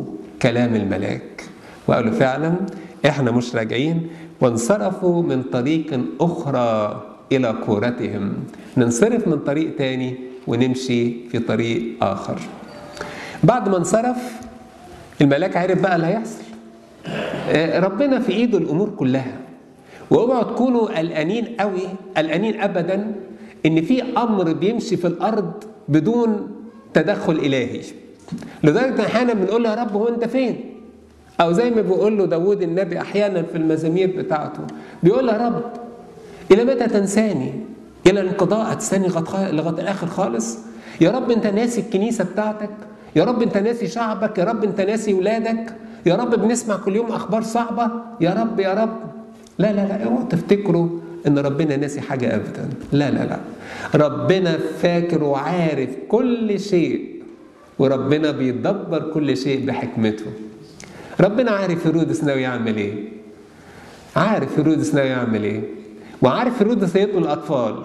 [0.43, 1.45] كلام الملاك.
[1.87, 2.55] وقالوا فعلا
[3.07, 4.07] إحنا مش راجعين.
[4.41, 8.32] وانصرفوا من طريق أخرى إلى كورتهم.
[8.76, 10.14] ننصرف من طريق تاني
[10.47, 12.39] ونمشي في طريق آخر.
[13.45, 14.41] بعد ما انصرف
[15.21, 16.43] الملاك عرف بقى اللي هيحصل.
[17.49, 19.33] آه، ربنا في إيده الأمور كلها.
[20.11, 21.83] وأوعوا تكونوا قلقانين قوي
[22.17, 23.15] قلقانين ابدا
[23.67, 25.53] إن في أمر بيمشي في الأرض
[25.89, 26.51] بدون
[26.95, 27.81] تدخل إلهي.
[28.65, 30.61] لدرجة أحيانا بنقول له يا رب هو أنت فين؟
[31.41, 34.61] أو زي ما بيقول له داود النبي أحيانا في المزامير بتاعته.
[35.03, 35.63] بيقول له يا رب
[36.51, 37.53] إلى متى تنساني؟
[38.07, 40.59] إلى انقضاء لغاية لغاية الآخر خالص.
[41.01, 42.71] يا رب أنت ناسي الكنيسة بتاعتك.
[43.17, 44.39] يا رب أنت ناسي شعبك.
[44.39, 45.75] يا رب أنت ناسي ولادك.
[46.07, 47.91] يا رب بنسمع كل يوم أخبار صعبة.
[48.21, 48.97] يا رب يا رب.
[49.59, 50.89] لا لا لا اوعوا تفتكروا
[51.27, 52.69] إن ربنا ناسي حاجة ابدا.
[52.93, 53.39] لا لا لا.
[53.95, 57.23] ربنا فاكر وعارف كل شيء
[57.79, 60.27] وربنا بيدبر كل شيء بحكمته.
[61.21, 62.95] ربنا عارف هيرودس ناوي يعمل إيه؟
[64.17, 65.61] عارف هيرودس ناوي يعمل إيه؟
[66.23, 67.83] وعارف هيرودس هيقتل الأطفال.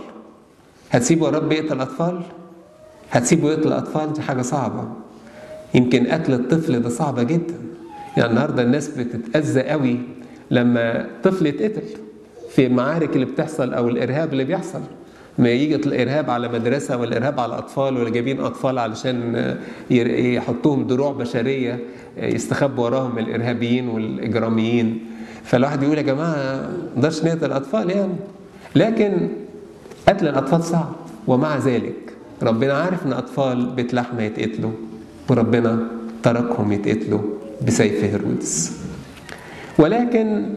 [0.92, 2.22] هتسيبه يا رب يقتل الأطفال؟
[3.12, 4.84] هتسيبه يقتل الأطفال؟ دي حاجة صعبة.
[5.74, 7.54] يمكن قتل الطفل ده صعبه جدا.
[8.18, 10.00] يعني النهارده الناس بتتأذى قوي
[10.52, 11.82] لما طفل يتقتل
[12.50, 14.80] في المعارك اللي بتحصل أو الإرهاب اللي بيحصل.
[15.38, 19.56] ما يجي الإرهاب على مدرسة والإرهاب على أطفال ولا جايبين أطفال علشان
[19.90, 21.80] يحطوهم دروع بشرية
[22.18, 25.00] يستخبوا وراهم الإرهابيين والإجراميين.
[25.44, 28.14] فالواحد يقول يا جماعة ما نقدرش نقتل الأطفال يعني.
[28.76, 29.28] لكن
[30.08, 30.96] قتل الأطفال صعب.
[31.28, 34.72] ومع ذلك ربنا عارف إن أطفال بيت لحم هيتقتلوا
[35.30, 35.88] وربنا
[36.24, 37.22] تركهم يتقتلوا
[37.68, 38.82] بسيف هيرودس.
[39.80, 40.54] ولكن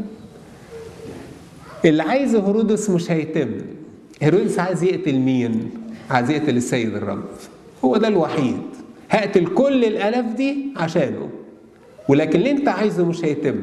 [1.85, 3.51] اللي عايزه هيرودس مش هيتم.
[4.23, 5.71] هيرودس عايز يقتل مين؟
[6.11, 7.25] عايز يقتل السيد الرب.
[7.85, 8.63] هو ده الوحيد.
[9.11, 11.29] هقتل كل الألاف دي عشانه.
[12.09, 13.57] ولكن اللي أنت عايزه مش هيتم.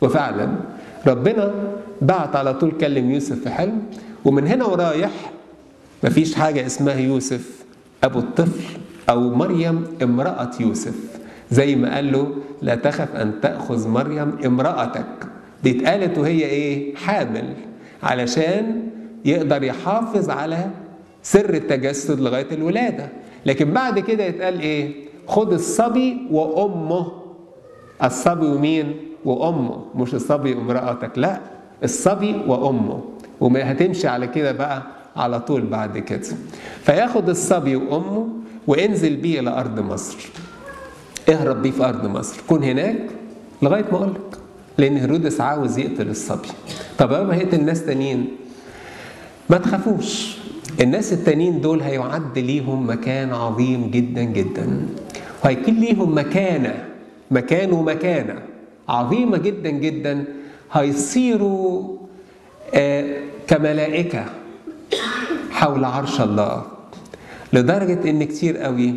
[0.00, 0.48] وفعلا
[1.06, 1.54] ربنا
[2.02, 3.82] بعت على طول كلم يوسف في حلم
[4.28, 5.10] ومن هنا ورايح
[6.04, 7.64] مفيش حاجة اسمها يوسف
[8.04, 8.78] أبو الطفل
[9.10, 10.94] أو مريم امرأة يوسف.
[11.50, 15.06] زي ما قال له لا تخف أن تأخذ مريم امرأتك.
[15.62, 17.54] دي اتقالت وهي إيه؟ حامل.
[18.02, 18.82] علشان
[19.24, 20.70] يقدر يحافظ على
[21.22, 23.08] سر التجسد لغاية الولادة.
[23.46, 24.92] لكن بعد كده يتقال إيه؟
[25.26, 27.12] خد الصبي وأمه.
[28.04, 29.84] الصبي ومين؟ وأمه.
[29.94, 31.18] مش الصبي وامرأتك.
[31.18, 31.40] لا
[31.84, 33.00] الصبي وأمه.
[33.40, 34.82] وما هتمشي على كده بقى
[35.16, 36.28] على طول بعد كده.
[36.82, 38.28] فياخد الصبي وأمه
[38.66, 40.16] وانزل بيه إلى أرض مصر.
[41.28, 42.40] اهرب بيه في أرض مصر.
[42.48, 42.98] كون هناك
[43.62, 44.38] لغاية ما أقول لك
[44.78, 46.48] لأن هيرودس عاوز يقتل الصبي.
[46.98, 48.28] طب ما هيقتل ناس تانيين.
[49.50, 50.38] ما تخافوش.
[50.80, 54.86] الناس التانيين دول هيعد ليهم مكان عظيم جدا جدا.
[55.44, 56.84] وهيكون ليهم مكانة
[57.30, 58.34] مكان ومكانة
[58.88, 60.24] عظيمة جدا جدا.
[60.72, 61.97] هيصيروا
[63.46, 64.24] كملائكة
[65.50, 66.62] حول عرش الله.
[67.52, 68.94] لدرجة إن كتير قوي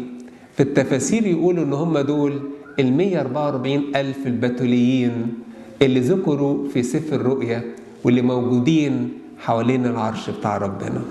[0.57, 2.41] في التفاسير يقولوا إن هم دول
[2.79, 5.33] ال 144 ألف البتوليين
[5.81, 7.63] اللي ذكروا في سفر الرؤيا
[8.03, 9.09] واللي موجودين
[9.39, 11.01] حوالين العرش بتاع ربنا.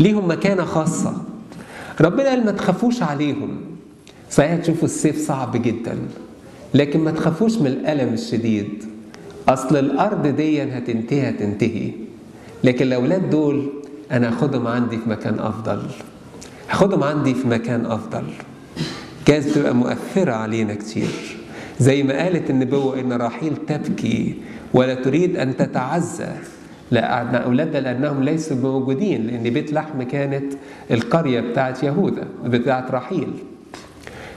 [0.00, 1.16] ليهم مكانة خاصة.
[2.00, 3.56] ربنا قال ما تخافوش عليهم.
[4.30, 5.98] صحيح تشوفوا السيف صعب جدا
[6.74, 8.84] لكن ما تخافوش من الألم الشديد.
[9.48, 11.90] أصل الأرض دي هتنتهي هتنتهي.
[12.64, 13.70] لكن الأولاد دول
[14.12, 15.82] أنا هاخدهم عندي في مكان أفضل.
[16.70, 18.24] هاخدهم عندي في مكان أفضل.
[19.26, 21.08] جايز تبقى مؤثرة علينا كتير.
[21.80, 24.34] زي ما قالت النبوة إن راحيل تبكي
[24.74, 26.28] ولا تريد أن تتعزى.
[26.90, 30.52] لأن أولادها لأنهم ليسوا موجودين لأن بيت لحم كانت
[30.90, 33.28] القرية بتاعت يهوذا بتاعت راحيل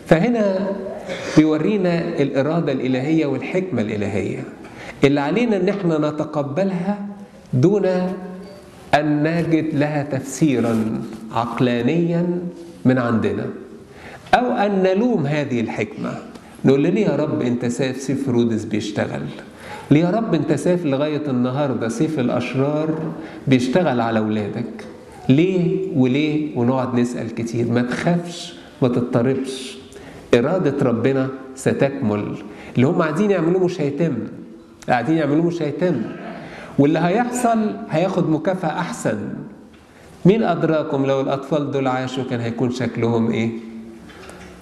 [0.06, 0.72] فهنا
[1.38, 4.44] بيورينا الإرادة الإلهية والحكمة الإلهية.
[5.04, 7.06] اللي علينا إن إحنا نتقبلها
[7.54, 7.86] دون
[8.94, 12.40] أن نجد لها تفسيرا عقلانيا
[12.86, 13.46] من عندنا.
[14.34, 16.14] أو أن نلوم هذه الحكمة.
[16.66, 19.22] نقول ليه يا رب أنت سايب سيف هيرودس بيشتغل؟
[19.92, 22.90] ليه يا رب أنت سايب لغاية النهاردة سيف الأشرار
[23.48, 24.86] بيشتغل على أولادك؟
[25.30, 29.78] ليه وليه ونقعد نسأل كتير؟ ما تخافش ما تضطربش.
[30.34, 32.36] إرادة ربنا ستكمل.
[32.76, 34.14] اللي هم عايزين يعملوه مش هيتم.
[34.92, 36.02] قاعدين يعملوه مش هيتم
[36.80, 39.18] واللي هيحصل هياخد مكافأة أحسن.
[40.26, 43.50] مين أدراكم لو الأطفال دول عاشوا كان هيكون شكلهم إيه؟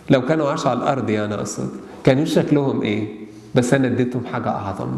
[0.10, 1.70] لو كانوا عاشوا على الأرض يعني أقصد.
[2.04, 3.08] كان شكلهم إيه؟
[3.56, 4.92] بس أنا اديتهم حاجة أعظم.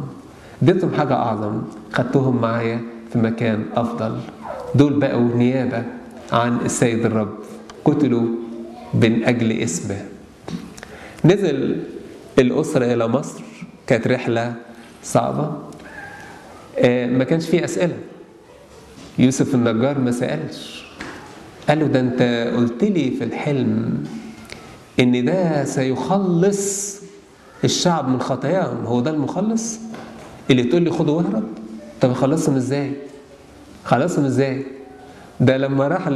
[0.63, 1.61] اديتهم حاجة أعظم.
[1.93, 2.79] خدتهم معايا
[3.13, 4.17] في مكان أفضل.
[4.75, 5.83] دول بقوا نيابة
[6.31, 7.33] عن السيد الرب.
[7.85, 8.27] قتلوا
[8.93, 10.01] من أجل اسمه.
[11.25, 11.77] نزل
[12.39, 13.41] الأسرة إلى مصر.
[13.87, 14.53] كانت رحلة
[15.03, 15.51] صعبة.
[17.07, 17.97] ما كانش فيه أسئلة.
[19.19, 20.85] يوسف النجار ما سألش.
[21.69, 24.03] قال له ده أنت قلت لي في الحلم
[24.99, 26.97] إن ده سيخلص
[27.63, 28.85] الشعب من خطاياهم.
[28.85, 29.79] هو ده المخلص؟
[30.49, 31.43] اللي تقول لي خده واهرب.
[32.01, 32.91] طب خلصهم إزاي؟
[33.85, 34.65] خلصهم إزاي؟
[35.39, 36.07] ده لما راح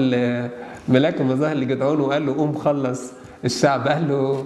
[0.89, 3.01] ملاك المظاهر لجدعون وقال له قوم خلص
[3.45, 3.87] الشعب.
[3.87, 4.45] قال له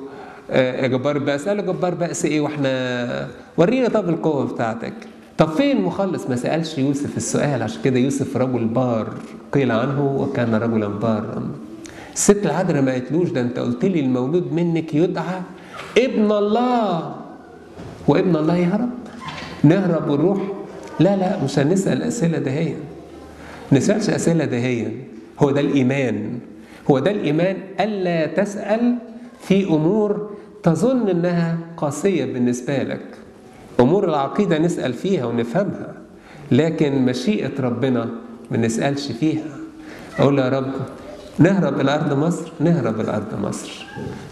[0.87, 1.47] جبار بأس.
[1.47, 3.27] قال له جبار بأس إيه؟ وإحنا
[3.57, 4.93] ورينا طب القوة بتاعتك.
[5.37, 7.63] طب فين المخلص ما سألش يوسف السؤال.
[7.63, 9.07] عشان كده يوسف رجل بار
[9.51, 11.51] قيل عنه وكان رجلا بارا.
[12.13, 15.41] الست العذراء ما قالتلوش ده انت قلت لي المولود منك يدعى
[15.97, 17.15] ابن الله.
[18.07, 18.89] وابن الله يهرب.
[19.63, 20.39] نهرب ونروح.
[20.99, 22.77] لا لا مش هنسأل الأسئلة دهيا
[23.71, 24.91] نسألش أسئلة دهيا
[25.39, 26.39] هو ده الإيمان.
[26.91, 28.95] هو ده الإيمان ألا تسأل
[29.41, 30.28] في أمور
[30.63, 33.05] تظن أنها قاسية بالنسبة لك.
[33.79, 35.93] أمور العقيدة نسأل فيها ونفهمها
[36.51, 38.09] لكن مشيئة ربنا
[38.51, 39.43] ما نسألش فيها.
[40.19, 40.71] أقول يا رب
[41.39, 43.85] نهرب إلى أرض مصر نهرب إلى أرض مصر.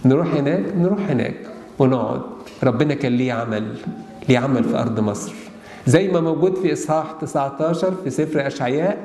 [0.05, 1.35] نروح هناك نروح هناك
[1.79, 2.21] ونقعد.
[2.63, 3.75] ربنا كان ليه عمل
[4.29, 5.33] ليه عمل في أرض مصر.
[5.87, 8.97] زي ما موجود في إصحاح 19 في سفر أشعياء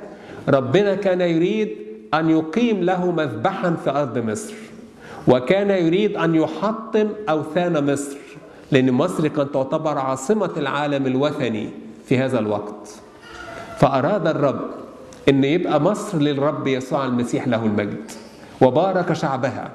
[0.49, 1.69] ربنا كان يريد
[2.15, 4.55] أن يقيم له مذبحا في أرض مصر.
[5.29, 8.17] وكان يريد أن يحطم أوثان مصر
[8.73, 11.69] لأن مصر كانت تعتبر عاصمة العالم الوثني
[12.07, 12.89] في هذا الوقت.
[13.79, 14.61] فأراد الرب
[15.29, 18.11] أن يبقى مصر للرب يسوع المسيح له المجد
[18.63, 19.71] وبارك شعبها.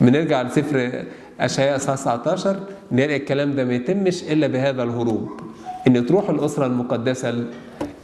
[0.00, 1.04] بنرجع لسفر
[1.40, 2.56] أشعياء 19
[2.92, 5.40] نلاقي الكلام ده ما يتمش إلا بهذا الهروب
[5.86, 7.44] أن تروح الأسرة المقدسة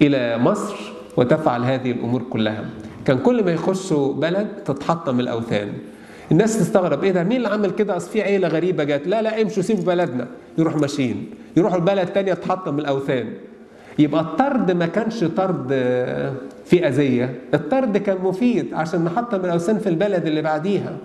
[0.03, 0.75] إلى مصر
[1.17, 2.65] وتفعل هذه الأمور كلها.
[3.05, 5.73] كان كل ما يخشوا بلد تتحطم الأوثان.
[6.33, 9.43] الناس تستغرب إيه ده؟ مين اللي عمل كده؟ أصل في عيلة غريبة جت لا لا
[9.43, 10.27] امشوا سيبوا بلدنا.
[10.59, 11.31] يروح ماشيين.
[11.57, 13.27] يروحوا البلد تانية تحطم الأوثان.
[13.99, 15.69] يبقى الطرد ما كانش طرد
[16.65, 20.97] في اذيه الطرد كان مفيد عشان نحطم الأوثان في البلد اللي بعديها.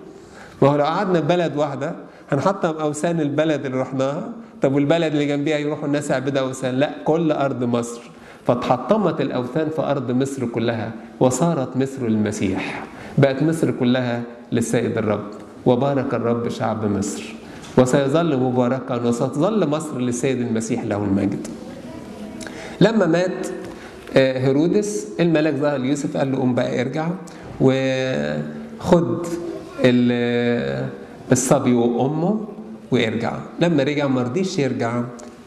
[0.62, 1.92] ما هو لو قعدنا في بلد واحدة
[2.32, 4.32] هنحطم أوثان البلد اللي رحناها.
[4.62, 8.00] طب والبلد اللي جنبيها يروحوا الناس يعبدوا أوثان؟ لا كل أرض مصر.
[8.46, 12.84] فتحطمت الأوثان في أرض مصر كلها وصارت مصر المسيح.
[13.18, 14.22] بقت مصر كلها
[14.52, 15.26] للسيد الرب.
[15.66, 17.34] وبارك الرب شعب مصر.
[17.78, 21.46] وسيظل مباركا وستظل مصر للسيد المسيح له المجد.
[22.80, 23.46] لما مات
[24.14, 27.08] هيرودس الملك ظهر ليوسف قال له قوم بقى ارجع
[27.60, 29.26] وخد
[31.32, 32.40] الصبي وأمه
[32.90, 33.32] وارجع.
[33.60, 35.02] لما رجع ما رضيش يرجع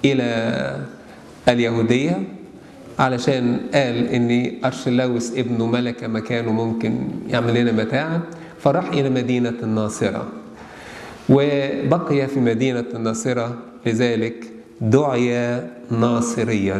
[0.05, 0.77] إلى
[1.49, 2.23] اليهودية
[2.99, 6.95] علشان قال ان ارشلاوس ابنه ملك مكانه ممكن
[7.29, 8.21] يعمل لنا متاعب
[8.67, 10.27] فراح إلى مدينه الناصرة.
[11.29, 14.35] وبقي في مدينة الناصرة لذلك
[14.81, 15.61] دعي
[15.91, 16.79] ناصريا.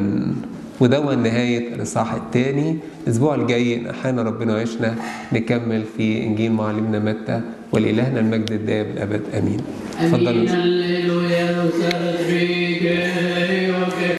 [0.80, 2.78] وده نهاية الإصحاح الثاني.
[3.04, 4.96] الأسبوع الجاي أحيانا ربنا وعشنا
[5.34, 9.22] نكمل في إنجيل معلمنا متى ولإلهنا المجد الدائم الأبد.
[9.38, 9.60] آمين.
[10.00, 10.48] اتفضلوا.